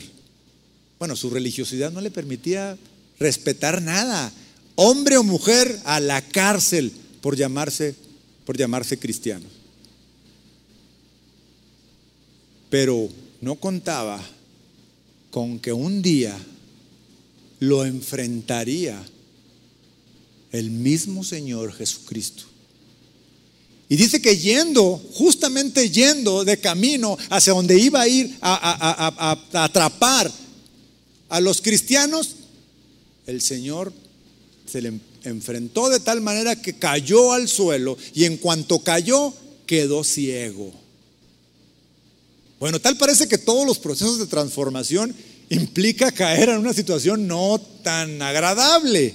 [1.00, 2.78] Bueno, su religiosidad no le permitía
[3.18, 4.34] respetar nada.
[4.76, 6.92] Hombre o mujer a la cárcel
[7.22, 7.96] por llamarse,
[8.46, 9.46] por llamarse cristiano.
[12.70, 13.08] Pero
[13.40, 14.22] no contaba
[15.32, 16.38] con que un día
[17.62, 19.02] lo enfrentaría
[20.52, 22.44] el mismo Señor Jesucristo.
[23.94, 30.32] Y dice que yendo, justamente yendo de camino hacia donde iba a ir a, atrapar
[31.30, 32.38] a los cristianos,
[33.28, 33.94] el Señor
[34.66, 34.94] se le
[35.26, 39.32] enfrentó de tal manera que cayó al suelo y en cuanto cayó
[39.68, 40.74] quedó ciego.
[42.60, 45.14] Bueno, tal parece que todos los procesos de transformación
[45.50, 49.14] implica caer en una situación no tan agradable.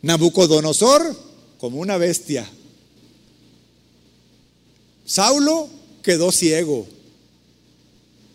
[0.00, 1.14] Nabucodonosor
[1.58, 2.50] como una bestia
[5.04, 5.68] Saulo
[6.02, 6.86] quedó ciego.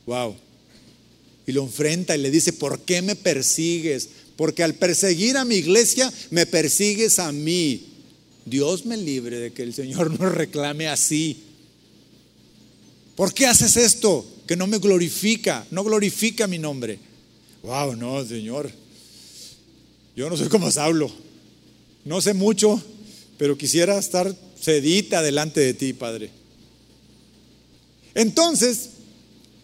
[0.06, 0.36] Wow.
[1.48, 4.10] Y lo enfrenta y le dice, ¿por qué me persigues?
[4.36, 7.86] Porque al perseguir a mi iglesia, me persigues a mí.
[8.46, 11.44] Dios me libre de que el Señor nos reclame así.
[13.16, 14.26] ¿Por qué haces esto?
[14.48, 17.00] Que no me glorifica, no glorifica mi nombre.
[17.64, 18.72] Wow, no, Señor.
[20.16, 21.12] Yo no soy como Saulo.
[22.06, 22.82] No sé mucho,
[23.38, 26.39] pero quisiera estar sedita delante de ti, Padre.
[28.16, 28.90] Entonces,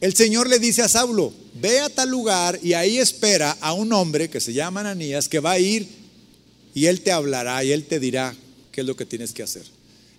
[0.01, 3.91] el Señor le dice a Saulo, ve a tal lugar y ahí espera a un
[3.93, 5.87] hombre que se llama Ananías que va a ir
[6.73, 8.35] y él te hablará y él te dirá
[8.71, 9.63] qué es lo que tienes que hacer.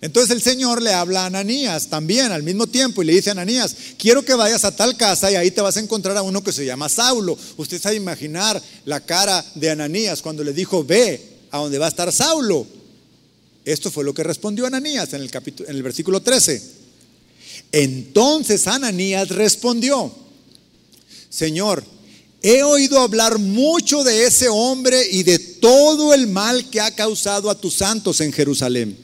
[0.01, 3.31] Entonces el Señor le habla a Ananías también al mismo tiempo y le dice a
[3.31, 6.43] Ananías, quiero que vayas a tal casa y ahí te vas a encontrar a uno
[6.43, 7.37] que se llama Saulo.
[7.57, 11.89] Usted sabe imaginar la cara de Ananías cuando le dijo, ve a donde va a
[11.89, 12.67] estar Saulo.
[13.65, 16.76] Esto fue lo que respondió Ananías en el, capítulo, en el versículo 13.
[17.71, 20.11] Entonces Ananías respondió,
[21.29, 21.83] Señor,
[22.41, 27.49] he oído hablar mucho de ese hombre y de todo el mal que ha causado
[27.49, 28.97] a tus santos en Jerusalén.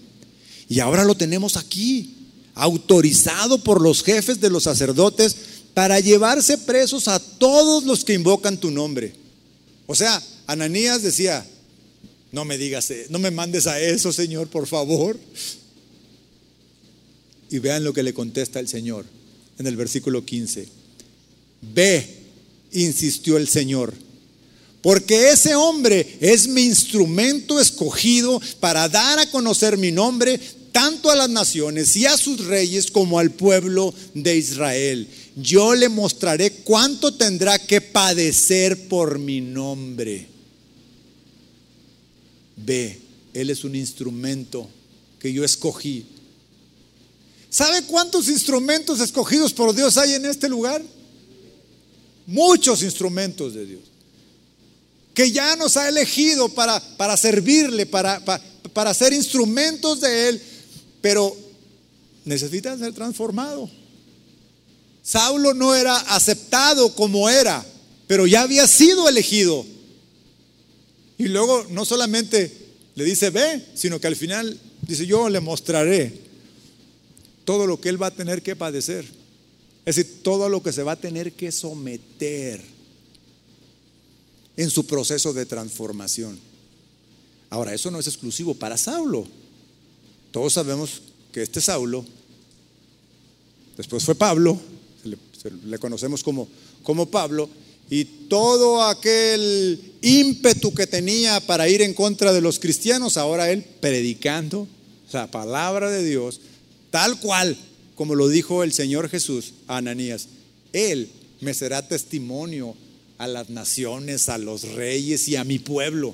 [0.69, 2.15] Y ahora lo tenemos aquí,
[2.55, 5.35] autorizado por los jefes de los sacerdotes
[5.73, 9.13] para llevarse presos a todos los que invocan tu nombre.
[9.87, 11.45] O sea, Ananías decía,
[12.31, 15.19] no me digas, no me mandes a eso, Señor, por favor.
[17.53, 19.05] Y vean lo que le contesta el Señor
[19.59, 20.67] en el versículo 15.
[21.61, 22.17] Ve,
[22.71, 23.93] insistió el Señor,
[24.81, 30.39] porque ese hombre es mi instrumento escogido para dar a conocer mi nombre
[30.71, 35.07] tanto a las naciones y a sus reyes como al pueblo de Israel.
[35.35, 40.25] Yo le mostraré cuánto tendrá que padecer por mi nombre.
[42.57, 42.99] Ve,
[43.31, 44.67] Él es un instrumento
[45.19, 46.07] que yo escogí
[47.53, 50.81] ¿Sabe cuántos instrumentos escogidos por Dios hay en este lugar?
[52.25, 53.81] Muchos instrumentos de Dios.
[55.13, 58.43] Que ya nos ha elegido para, para servirle, para, para,
[58.73, 60.41] para ser instrumentos de Él,
[60.99, 61.37] pero
[62.25, 63.69] necesita ser transformado.
[65.03, 67.63] Saulo no era aceptado como era,
[68.07, 69.63] pero ya había sido elegido.
[71.19, 72.51] Y luego no solamente
[72.95, 76.22] le dice ve, sino que al final dice yo le mostraré
[77.45, 79.05] todo lo que él va a tener que padecer.
[79.85, 82.61] Es decir, todo lo que se va a tener que someter
[84.55, 86.39] en su proceso de transformación.
[87.49, 89.25] Ahora, eso no es exclusivo para Saulo.
[90.31, 92.05] Todos sabemos que este Saulo,
[93.77, 94.59] después fue Pablo,
[95.65, 96.47] le, conocemos como,
[96.81, 97.49] como Pablo,
[97.89, 103.63] y todo aquel ímpetu que tenía para ir en contra de los cristianos, ahora él
[103.81, 104.67] predicando
[105.11, 106.39] la palabra de Dios,
[106.93, 107.57] tal cual
[107.95, 110.27] como lo dijo el Señor Jesús a Ananías.
[110.73, 111.09] Él
[111.41, 112.75] me será testimonio
[113.17, 116.13] a las naciones, a los reyes y a mi pueblo.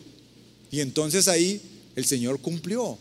[0.72, 1.62] Y entonces ahí
[1.98, 2.98] el Señor cumplió.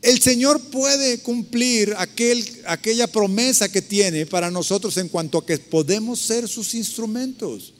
[0.00, 5.58] El Señor puede cumplir aquel, aquella promesa que tiene para nosotros en cuanto a que
[5.58, 7.72] podemos ser sus instrumentos.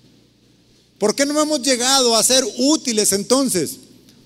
[0.98, 3.76] ¿Por qué no hemos llegado a ser útiles entonces?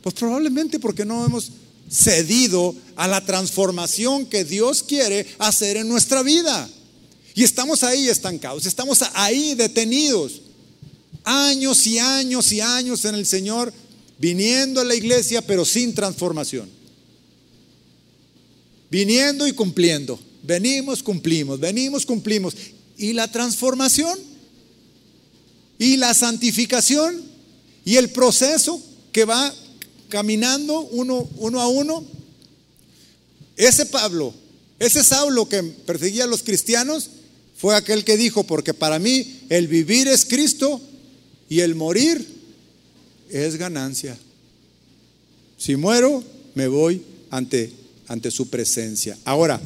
[0.01, 1.51] Pues probablemente porque no hemos
[1.91, 6.69] cedido a la transformación que Dios quiere hacer en nuestra vida.
[7.35, 10.43] Y estamos ahí estancados, estamos ahí detenidos.
[11.25, 13.73] Años y años y años en el Señor,
[14.19, 16.69] viniendo a la iglesia, pero sin transformación.
[18.91, 20.19] Viniendo y cumpliendo.
[20.43, 22.55] Venimos, cumplimos, venimos, cumplimos.
[22.97, 24.19] ¿Y la transformación?
[25.79, 27.23] ¿Y la santificación?
[27.85, 28.83] ¿Y el proceso
[29.13, 29.55] que va
[30.09, 32.05] caminando uno, uno a uno.
[33.57, 34.35] Ese Pablo,
[34.79, 37.11] ese Saulo que perseguía a los cristianos,
[37.57, 40.81] fue aquel que dijo, porque para mí el vivir es Cristo
[41.49, 42.25] y el morir
[43.31, 44.17] es ganancia.
[45.57, 46.23] Si muero,
[46.55, 47.73] me voy ante,
[48.07, 49.19] ante su presencia.
[49.25, 49.61] Ahora,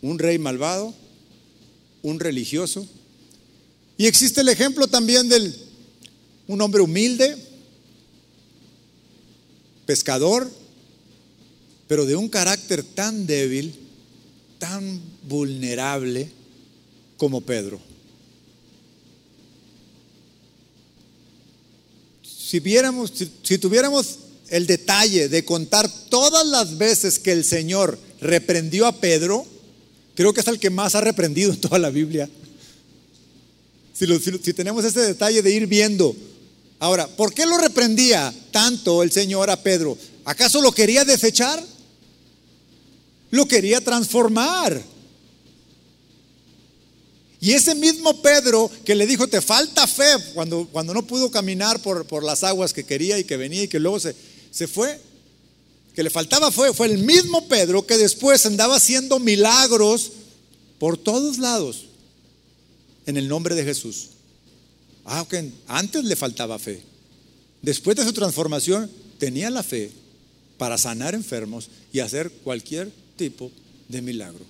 [0.00, 0.94] un rey malvado,
[2.02, 2.86] un religioso,
[3.98, 5.54] y existe el ejemplo también del
[6.46, 7.36] un hombre humilde,
[9.90, 10.48] pescador,
[11.88, 13.74] pero de un carácter tan débil,
[14.60, 16.30] tan vulnerable
[17.16, 17.80] como Pedro.
[22.22, 23.12] Si viéramos,
[23.42, 29.44] si, tuviéramos el detalle de contar todas las veces que el Señor reprendió a Pedro,
[30.14, 32.30] creo que es el que más ha reprendido en toda la Biblia.
[33.92, 36.14] Si, si, tenemos ese detalle de ir viendo
[36.80, 39.98] Ahora, ¿por qué lo reprendía tanto el Señor a Pedro?
[40.24, 41.62] ¿Acaso lo quería desechar?
[43.30, 44.82] Lo quería transformar.
[47.38, 51.80] Y ese mismo Pedro que le dijo, te falta fe, cuando, cuando no pudo caminar
[51.82, 54.16] por, por, las aguas que quería y que venía y que luego se,
[54.50, 54.98] se fue,
[55.94, 60.12] que le faltaba fe, fue el mismo Pedro que después andaba haciendo milagros
[60.78, 61.84] por todos lados
[63.04, 64.08] en el nombre de Jesús.
[65.12, 65.34] Ah, ok,
[65.66, 66.80] antes le faltaba fe.
[67.62, 68.88] Después de su transformación
[69.18, 69.90] tenía la fe
[70.56, 73.50] para sanar enfermos y hacer cualquier tipo
[73.88, 74.44] de milagro.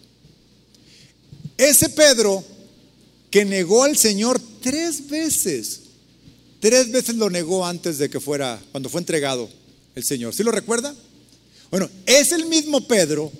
[1.56, 2.44] ese Pedro
[3.30, 5.80] que negó al Señor tres veces,
[6.60, 9.48] tres veces lo negó antes de que fuera, cuando fue entregado
[9.94, 10.34] el Señor.
[10.34, 10.94] ¿Sí lo recuerda?
[11.70, 13.32] Bueno, es el mismo Pedro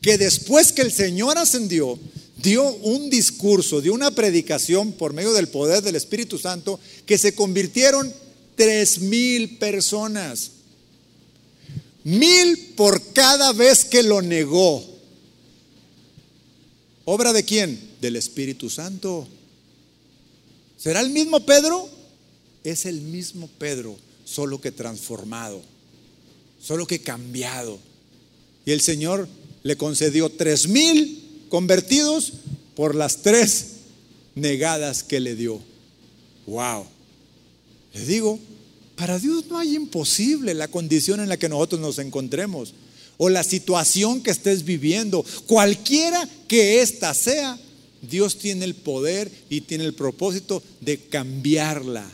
[0.00, 1.98] que después que el Señor ascendió,
[2.42, 7.34] dio un discurso, dio una predicación por medio del poder del Espíritu Santo, que se
[7.34, 8.12] convirtieron
[8.56, 10.52] tres mil personas.
[12.04, 14.84] Mil por cada vez que lo negó.
[17.04, 17.78] ¿Obra de quién?
[18.00, 19.26] Del Espíritu Santo.
[20.78, 21.88] ¿Será el mismo Pedro?
[22.64, 25.60] Es el mismo Pedro, solo que transformado,
[26.62, 27.78] solo que cambiado.
[28.64, 29.28] Y el Señor
[29.62, 31.19] le concedió tres mil
[31.50, 32.32] convertidos
[32.74, 33.66] por las tres
[34.34, 35.60] negadas que le dio.
[36.46, 36.86] Wow.
[37.92, 38.38] Le digo,
[38.96, 42.72] para Dios no hay imposible la condición en la que nosotros nos encontremos
[43.18, 47.58] o la situación que estés viviendo, cualquiera que ésta sea,
[48.00, 52.10] Dios tiene el poder y tiene el propósito de cambiarla.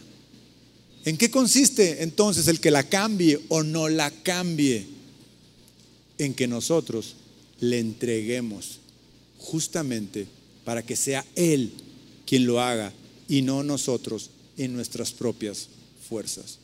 [1.05, 4.85] ¿En qué consiste entonces el que la cambie o no la cambie?
[6.19, 7.15] En que nosotros
[7.61, 8.81] le entreguemos
[9.39, 10.27] justamente
[10.65, 11.73] para que sea Él
[12.27, 12.93] quien lo haga
[13.29, 15.69] y no nosotros en nuestras propias
[16.09, 16.59] fuerzas.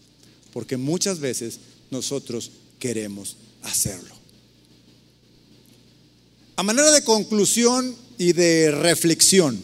[0.52, 1.58] Porque muchas veces
[1.90, 4.14] nosotros queremos hacerlo.
[6.56, 9.60] A manera de conclusión y de reflexión,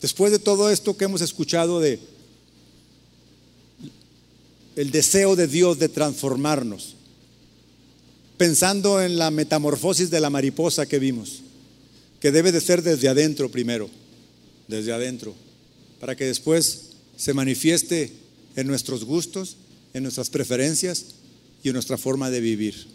[0.00, 1.98] después de todo esto que hemos escuchado de
[4.76, 6.96] el deseo de Dios de transformarnos,
[8.36, 11.40] pensando en la metamorfosis de la mariposa que vimos,
[12.20, 13.88] que debe de ser desde adentro primero,
[14.68, 15.34] desde adentro,
[16.00, 18.12] para que después se manifieste
[18.56, 19.56] en nuestros gustos,
[19.92, 21.06] en nuestras preferencias
[21.62, 22.86] y en nuestra forma de vivir.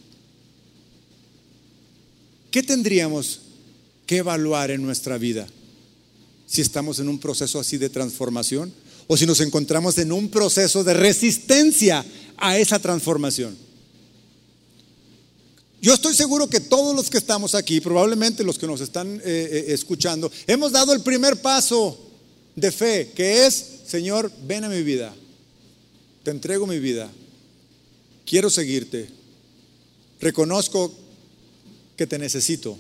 [2.52, 3.42] ¿Qué tendríamos
[4.06, 5.48] que evaluar en nuestra vida
[6.48, 8.74] si estamos en un proceso así de transformación
[9.08, 12.04] o si nos encontramos en un proceso de resistencia
[12.38, 13.69] a esa transformación?
[15.82, 19.22] Yo estoy seguro que todos los que estamos aquí, probablemente los que nos están eh,
[19.26, 21.98] eh, escuchando, hemos dado el primer paso
[22.56, 25.14] de fe, que es, Señor, ven a mi vida,
[26.24, 27.10] te entrego mi vida,
[28.26, 29.10] quiero seguirte,
[30.20, 30.94] reconozco
[31.96, 32.78] que te necesito.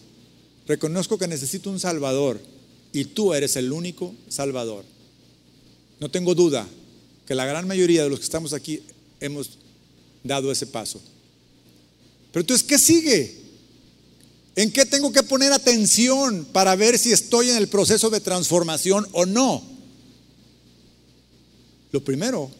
[0.65, 2.39] Reconozco que necesito un Salvador
[2.93, 4.85] y tú eres el único Salvador.
[5.99, 6.67] No tengo duda
[7.25, 8.83] que la gran mayoría de los que estamos aquí
[9.19, 9.57] hemos
[10.23, 11.01] dado ese paso.
[12.31, 13.35] Pero entonces, ¿qué sigue?
[14.55, 19.07] ¿En qué tengo que poner atención para ver si estoy en el proceso de transformación
[19.13, 19.63] o no?
[21.91, 22.51] Lo primero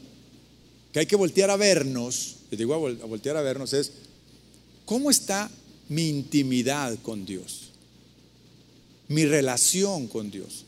[0.91, 3.91] que hay que voltear a vernos, y digo a voltear a vernos, es
[4.85, 5.51] cómo está
[5.87, 7.69] mi intimidad con Dios,
[9.07, 10.65] mi relación con Dios.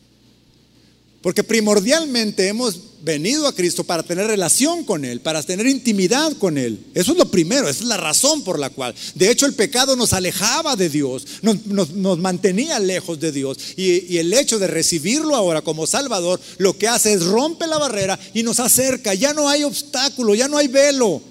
[1.21, 6.57] Porque primordialmente hemos venido a Cristo para tener relación con Él, para tener intimidad con
[6.57, 6.83] Él.
[6.95, 8.95] Eso es lo primero, esa es la razón por la cual.
[9.13, 13.57] De hecho, el pecado nos alejaba de Dios, nos, mantenía lejos de Dios.
[13.77, 17.77] Y, y, el hecho de recibirlo ahora como Salvador, lo que hace es rompe la
[17.77, 19.13] barrera y nos acerca.
[19.13, 21.21] Ya no hay obstáculo, ya no hay velo.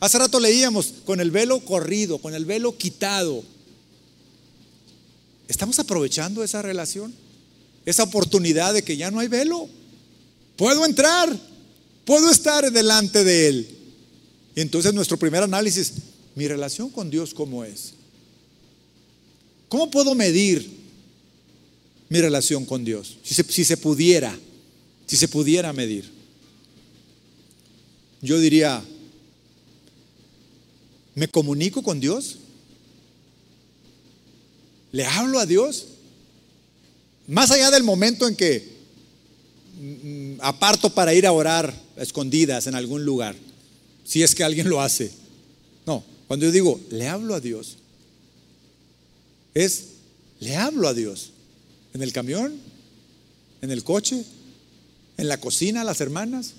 [0.00, 3.44] Hace rato leíamos con el velo corrido, con el velo quitado.
[5.48, 7.14] ¿Estamos aprovechando esa relación?
[7.86, 9.66] Esa oportunidad de que ya no hay velo.
[10.56, 11.34] Puedo entrar,
[12.04, 13.68] puedo estar delante de Él.
[14.54, 15.92] Y entonces nuestro primer análisis,
[16.34, 17.94] mi relación con Dios, ¿cómo es?
[19.70, 20.70] ¿Cómo puedo medir
[22.10, 23.16] mi relación con Dios?
[23.22, 24.38] Si se, si se pudiera,
[25.06, 26.10] si se pudiera medir.
[28.20, 28.84] Yo diría,
[31.16, 32.36] ¿Me comunico con Dios?
[34.92, 35.86] ¿Le hablo a Dios?
[37.26, 38.76] Más allá del momento en que
[39.80, 43.34] mm, aparto para ir a orar a escondidas en algún lugar,
[44.04, 45.10] si es que alguien lo hace.
[45.86, 47.78] No, cuando yo digo, le hablo a Dios,
[49.54, 49.84] es,
[50.40, 51.32] le hablo a Dios.
[51.94, 52.54] En el camión,
[53.62, 54.22] en el coche,
[55.16, 56.52] en la cocina, las hermanas,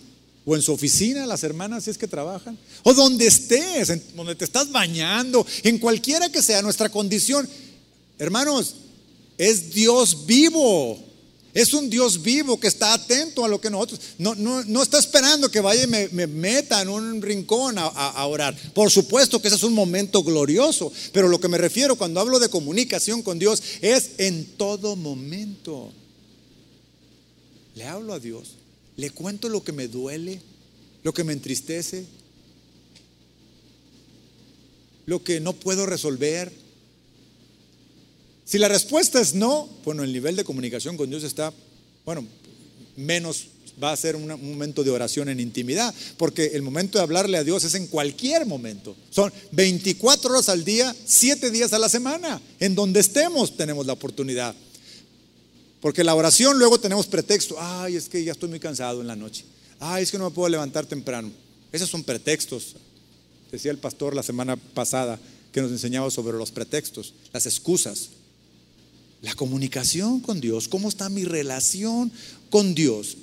[0.45, 4.33] o en su oficina, las hermanas, si es que trabajan, o donde estés, en, donde
[4.33, 7.47] te estás bañando, en cualquiera que sea nuestra condición.
[8.17, 8.75] Hermanos,
[9.37, 11.07] es Dios vivo.
[11.53, 15.49] Es un Dios vivo que está atento a lo que nosotros, no, no, está esperando
[15.49, 18.55] que vaya y me, meta en un rincón a, orar.
[18.75, 22.37] Por supuesto que ese es un momento glorioso, pero lo que me refiero cuando hablo
[22.37, 25.91] de comunicación con Dios es en todo momento.
[27.73, 28.49] Le hablo a Dios.
[28.95, 30.39] Le cuento lo que me duele,
[31.01, 32.05] lo que me entristece,
[35.07, 36.66] lo que no puedo resolver.
[38.47, 41.53] Si la respuesta es no, bueno, el nivel de comunicación con Dios está,
[42.05, 42.25] bueno,
[42.95, 43.47] menos
[43.83, 47.43] va a ser un momento de oración en intimidad, porque el momento de hablarle a
[47.43, 48.95] Dios es en cualquier momento.
[49.09, 52.41] Son 24 horas al día, 7 días a la semana.
[52.61, 54.55] En donde estemos tenemos la oportunidad.
[55.81, 57.57] Porque la oración luego tenemos pretexto.
[57.59, 59.43] Ay, es que ya estoy muy cansado en la noche.
[59.77, 61.29] Ay, es que no me puedo levantar temprano.
[61.73, 62.77] Esos son pretextos.
[63.51, 65.19] Decía el pastor la semana pasada
[65.51, 68.09] que nos enseñaba sobre los pretextos, las excusas.
[69.21, 72.11] La comunicación con Dios, ¿cómo está mi relación
[72.49, 73.17] con Dios?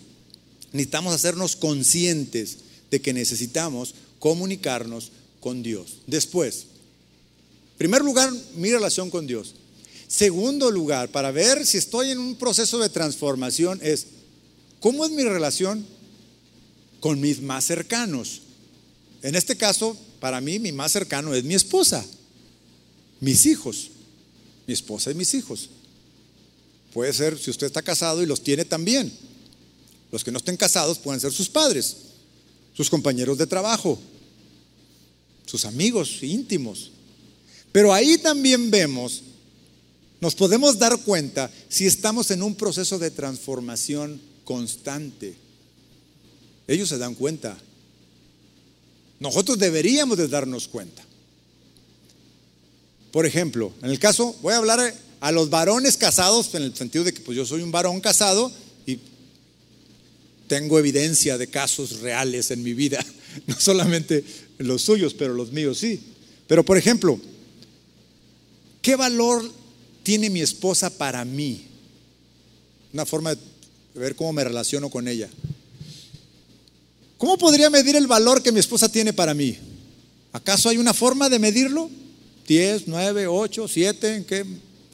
[0.75, 2.59] necesitamos hacernos conscientes
[2.91, 5.99] de que necesitamos comunicarnos con Dios.
[6.09, 6.67] Después,
[7.79, 9.55] primer lugar, mi relación con Dios.
[10.09, 14.07] Segundo lugar, para ver si estoy en un proceso de transformación, es
[14.81, 15.87] cómo es mi relación
[16.99, 18.43] con mis más cercanos.
[19.23, 22.05] En este caso, para mí, mi más cercano es mi esposa,
[23.21, 23.93] mis hijos,
[24.67, 25.71] mi esposa y mis hijos.
[26.95, 29.13] Puede ser si usted está casado y los tiene también.
[30.13, 31.97] Los que no estén casados pueden ser sus padres,
[32.73, 33.99] sus compañeros de trabajo,
[35.45, 36.93] sus amigos íntimos.
[37.73, 39.25] Pero ahí también vemos,
[40.21, 45.35] nos podemos dar cuenta si estamos en un proceso de transformación constante.
[46.69, 47.59] Ellos se dan cuenta.
[49.19, 51.03] Nosotros deberíamos de darnos cuenta.
[53.11, 54.95] Por ejemplo, en el caso, voy a hablar
[55.25, 58.53] a los varones casados, en el sentido de que pues, yo soy un varón casado
[60.47, 63.03] tengo evidencia de casos reales en mi vida,
[63.47, 64.23] no solamente
[64.59, 65.99] los suyos, pero los míos sí.
[66.47, 67.19] Pero por ejemplo,
[68.83, 69.51] ¿qué valor
[70.03, 71.65] tiene mi esposa para mí?
[72.93, 73.41] Una forma de
[73.95, 75.31] ver cómo me relaciono con ella.
[77.17, 79.57] ¿Cómo podría medir el valor que mi esposa tiene para mí?
[80.33, 81.89] ¿Acaso hay una forma de medirlo?
[82.47, 84.25] ¿10, 9, 8, 7?
[84.29, 84.45] ¿Qué?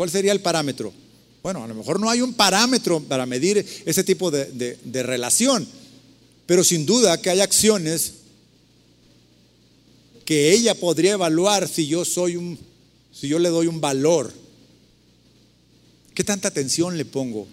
[0.00, 0.94] ¿Cuál sería el parámetro?
[1.42, 5.68] Bueno, a lo mejor no hay un parámetro para medir ese tipo de, relación,
[6.46, 8.14] pero sin duda que hay acciones
[10.24, 12.58] que ella podría evaluar si yo soy un,
[13.12, 14.32] si yo le doy un valor.
[16.14, 17.46] ¿Qué tanta atención le pongo?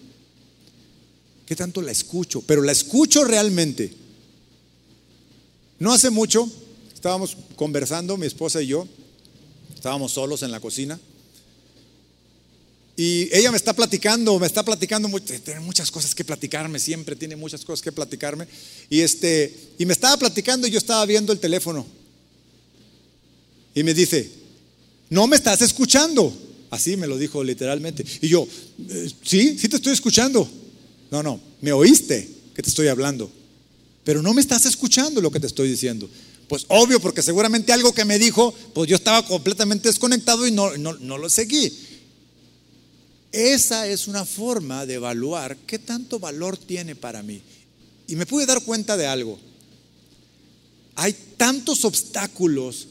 [1.44, 2.40] ¿Qué tanto la escucho?
[2.40, 3.92] Pero la escucho realmente.
[5.78, 6.50] No hace mucho
[6.94, 8.88] estábamos conversando, mi esposa y yo,
[9.74, 10.98] estábamos solos en la cocina.
[12.98, 17.36] Y ella me está platicando, me está platicando, tiene muchas cosas que platicarme, siempre tiene
[17.36, 18.48] muchas cosas que platicarme.
[18.90, 21.86] Y, este, y me estaba platicando y yo estaba viendo el teléfono.
[23.72, 24.28] Y me dice,
[25.10, 26.36] no me estás escuchando.
[26.70, 28.04] Así me lo dijo literalmente.
[28.20, 28.48] Y yo,
[28.88, 30.50] eh, sí, sí te estoy escuchando.
[31.12, 33.30] No, no, me oíste que te estoy hablando.
[34.02, 36.10] Pero no me estás escuchando lo que te estoy diciendo.
[36.48, 40.76] Pues obvio, porque seguramente algo que me dijo, pues yo estaba completamente desconectado y no,
[40.78, 41.72] no, no lo seguí.
[43.38, 47.40] Esa es una forma de evaluar qué tanto valor tiene para mí.
[48.08, 49.38] Y me pude dar cuenta de algo.
[50.96, 52.88] Hay tantos obstáculos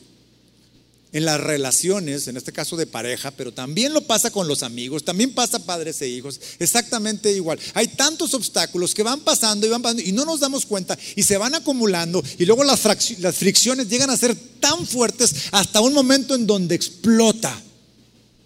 [1.12, 5.04] en las relaciones, en este caso de pareja, pero también lo pasa con los amigos,
[5.04, 7.60] también pasa padres e hijos, exactamente igual.
[7.74, 11.24] Hay tantos obstáculos que van pasando y van pasando y no nos damos cuenta y
[11.24, 12.86] se van acumulando y luego las,
[13.20, 17.62] las fricciones llegan a ser tan fuertes hasta un momento en donde explota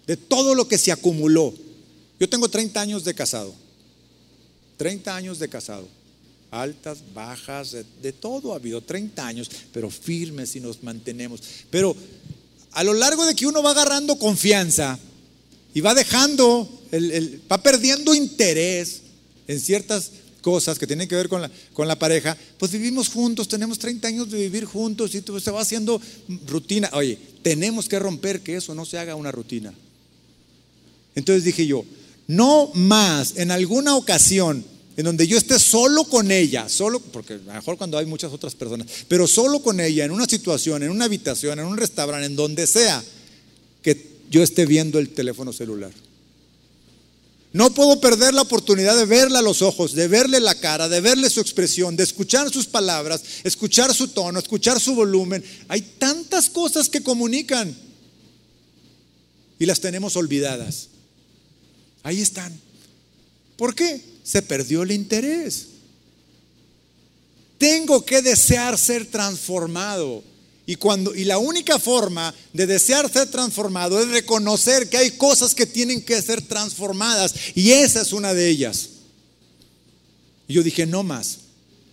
[0.08, 1.61] de todo lo que se acumuló.
[2.22, 3.52] Yo tengo 30 años de casado.
[4.76, 5.88] 30 años de casado.
[6.52, 8.80] Altas, bajas, de, todo ha habido.
[8.80, 11.42] 30 años, pero firmes y nos mantenemos.
[11.68, 11.96] Pero
[12.70, 15.00] a lo largo de que uno va agarrando confianza
[15.74, 16.84] y va dejando,
[17.50, 19.02] va perdiendo interés
[19.48, 20.12] en ciertas
[20.42, 24.06] cosas que tienen que ver con la, con la pareja, pues vivimos juntos, tenemos 30
[24.06, 26.00] años de vivir juntos y se va haciendo
[26.46, 26.88] rutina.
[26.92, 29.74] Oye, tenemos que romper que eso no se haga una rutina.
[31.16, 31.84] Entonces dije yo,
[32.26, 34.64] no más en alguna ocasión
[34.96, 38.86] en donde yo esté solo con ella, solo, porque mejor cuando hay muchas otras personas,
[39.08, 42.66] pero solo con ella, en una situación, en una habitación, en un restaurante, en donde
[42.66, 43.02] sea,
[43.82, 45.92] que yo esté viendo el teléfono celular.
[47.54, 51.02] No puedo perder la oportunidad de verla a los ojos, de verle la cara, de
[51.02, 55.44] verle su expresión, de escuchar sus palabras, escuchar su tono, escuchar su volumen.
[55.68, 57.76] Hay tantas cosas que comunican
[59.58, 60.88] y las tenemos olvidadas.
[62.02, 62.52] Ahí están.
[63.56, 64.00] ¿Por qué?
[64.24, 65.66] Se perdió el interés.
[67.58, 70.24] Tengo que desear ser transformado.
[70.66, 75.54] Y, cuando, y la única forma de desear ser transformado es reconocer que hay cosas
[75.54, 77.34] que tienen que ser transformadas.
[77.54, 78.88] Y esa es una de ellas.
[80.48, 81.38] Y yo dije, no más.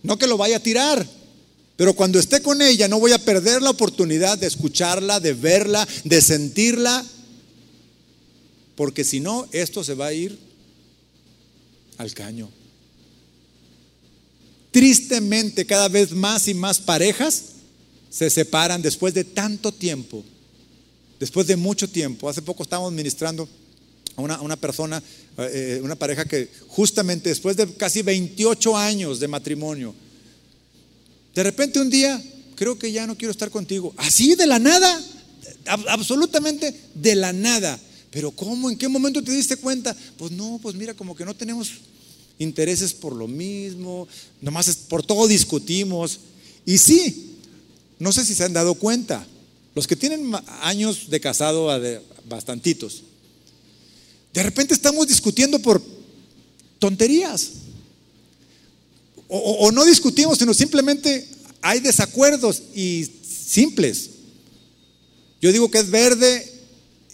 [0.02, 1.06] No que lo vaya a tirar.
[1.76, 5.86] Pero cuando esté con ella no voy a perder la oportunidad de escucharla, de verla,
[6.04, 7.04] de sentirla
[8.80, 10.38] porque si no, esto se va a ir
[11.98, 12.48] al caño.
[14.70, 17.42] Tristemente, cada vez más y más parejas
[18.08, 20.24] se separan después de tanto tiempo,
[21.18, 22.26] después de mucho tiempo.
[22.26, 23.46] Hace poco estábamos ministrando
[24.16, 25.02] a una, persona,
[25.36, 29.94] eh, una pareja que justamente después de casi 28 años de matrimonio,
[31.34, 32.18] de repente un día,
[32.54, 33.92] creo que ya no quiero estar contigo.
[33.98, 34.98] Así de la nada,
[35.66, 37.78] absolutamente de la nada.
[38.10, 38.70] Pero ¿cómo?
[38.70, 39.96] ¿En qué momento te diste cuenta?
[40.18, 41.70] Pues no, pues mira, como que no tenemos
[42.38, 44.08] intereses por lo mismo,
[44.40, 46.20] nomás por todo discutimos.
[46.66, 47.36] Y sí,
[47.98, 49.26] no sé si se han dado cuenta,
[49.74, 50.32] los que tienen
[50.62, 51.68] años de casado,
[52.28, 53.02] bastantitos,
[54.32, 55.82] de repente estamos discutiendo por
[56.78, 57.50] tonterías.
[59.28, 61.28] O, no discutimos, sino simplemente
[61.62, 64.10] hay desacuerdos y simples.
[65.40, 66.49] Yo digo que es verde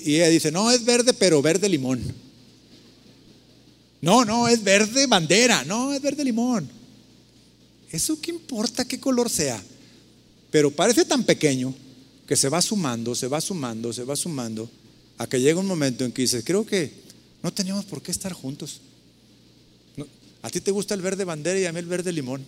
[0.06, 2.00] y ella dice, no, es verde, pero verde limón.
[4.00, 6.68] No, no, es verde bandera, no, es verde limón.
[7.90, 9.60] ¿Eso qué importa qué color sea?
[10.50, 11.74] Pero parece tan pequeño
[12.26, 14.70] que se va sumando, se va sumando, se va sumando,
[15.18, 16.92] a que llega un momento en que dices, creo que
[17.42, 18.80] no tenemos por qué estar juntos.
[20.42, 22.46] A ti te gusta el verde bandera y a mí el verde limón.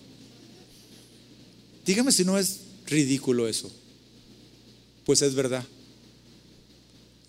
[1.85, 3.69] Dígame si no es ridículo eso.
[5.05, 5.65] Pues es verdad.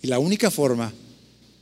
[0.01, 0.93] Y la única forma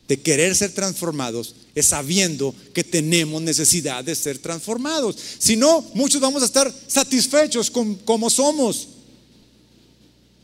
[0.08, 5.16] de querer ser transformados es sabiendo que tenemos necesidad de ser transformados.
[5.38, 8.88] Si no, muchos vamos a estar satisfechos con como somos.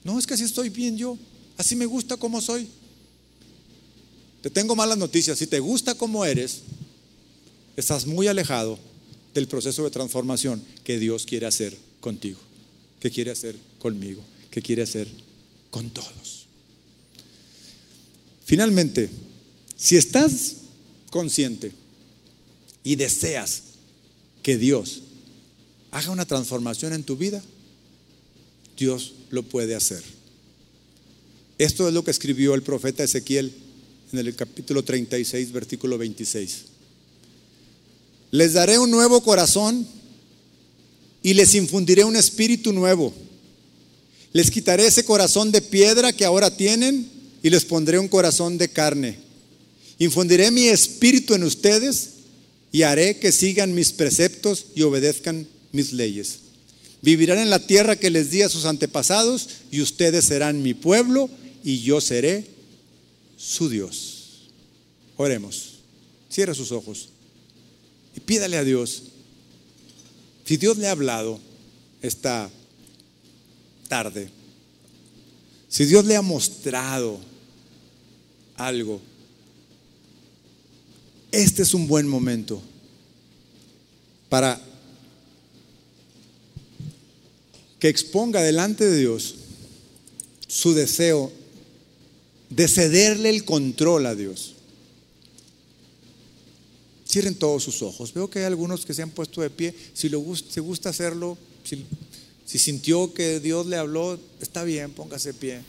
[0.03, 1.17] No, es que así estoy bien yo.
[1.57, 2.67] Así me gusta como soy.
[4.41, 5.39] Te tengo malas noticias.
[5.39, 6.61] Si te gusta como eres,
[7.76, 8.77] estás muy alejado
[9.34, 12.39] del proceso de transformación que Dios quiere hacer contigo,
[12.99, 15.07] que quiere hacer conmigo, que quiere hacer
[15.72, 16.24] con todos.
[18.45, 19.09] Finalmente,
[19.76, 20.57] si estás
[21.09, 21.72] consciente
[22.84, 23.63] y deseas
[24.43, 25.01] que Dios
[25.89, 27.41] haga una transformación en tu vida,
[28.77, 30.03] Dios lo puede hacer.
[31.57, 33.51] Esto es lo que escribió el profeta Ezequiel
[34.13, 36.65] en el capítulo 36, versículo 26.
[38.30, 39.88] Les daré un nuevo corazón
[41.23, 43.11] y les infundiré un espíritu nuevo.
[44.34, 47.15] Les quitaré ese corazón de piedra que ahora tienen
[47.45, 49.19] y les pondré un corazón de carne.
[49.99, 52.09] Infundiré mi espíritu en ustedes
[52.72, 56.39] y haré que sigan mis preceptos y obedezcan mis leyes.
[57.03, 61.30] Vivirán en la tierra que les di a sus antepasados y ustedes serán mi pueblo
[61.63, 62.47] y yo seré
[63.38, 64.49] su Dios.
[65.15, 65.73] Oremos.
[66.31, 67.09] Cierra sus ojos
[68.15, 69.03] y pídale a Dios.
[70.45, 71.39] Si Dios le ha hablado
[72.01, 72.49] esta
[73.88, 74.30] tarde,
[75.69, 77.35] si Dios le ha mostrado
[78.57, 79.02] algo,
[81.32, 82.61] este es un buen momento
[84.30, 84.61] para
[87.80, 89.36] que exponga delante de Dios
[90.48, 91.32] su deseo
[92.49, 94.53] de cederle el control a Dios.
[97.07, 98.14] Cierren todos sus ojos.
[98.14, 99.76] Veo que hay algunos que se han puesto de pie.
[99.94, 101.86] Si le gusta, gusta hacerlo, si,
[102.45, 105.61] si sintió que Dios le habló, está bien, póngase de pie.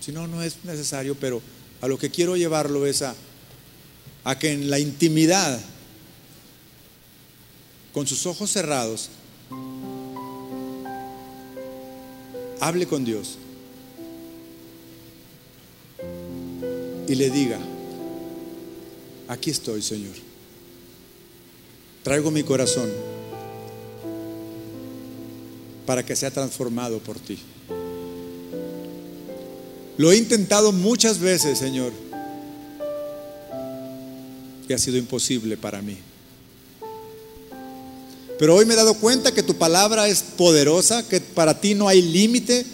[0.00, 1.40] Si no, no es necesario, pero
[1.80, 3.14] a lo que quiero llevarlo es a,
[4.38, 5.60] que en la intimidad,
[7.92, 9.08] con sus ojos cerrados,
[12.60, 13.38] hable con Dios
[17.08, 17.58] y le diga,
[19.26, 20.14] aquí estoy, Señor.
[22.04, 22.90] Traigo mi corazón
[25.86, 27.38] para que sea transformado por ti.
[30.00, 31.92] Lo he intentado muchas veces, Señor,
[34.66, 35.98] y ha sido imposible para mí.
[38.38, 41.86] Pero hoy me he dado cuenta que tu palabra es poderosa, que para ti no
[41.86, 42.64] hay límite,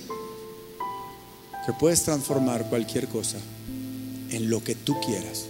[1.66, 3.38] que puedes transformar cualquier cosa
[4.30, 5.46] en lo que tú quieras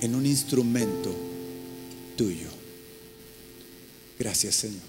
[0.00, 1.14] en un instrumento
[2.16, 2.48] tuyo.
[4.18, 4.82] Gracias Señor.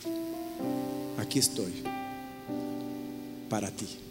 [1.19, 1.83] Aquí estoy
[3.47, 4.10] para ti.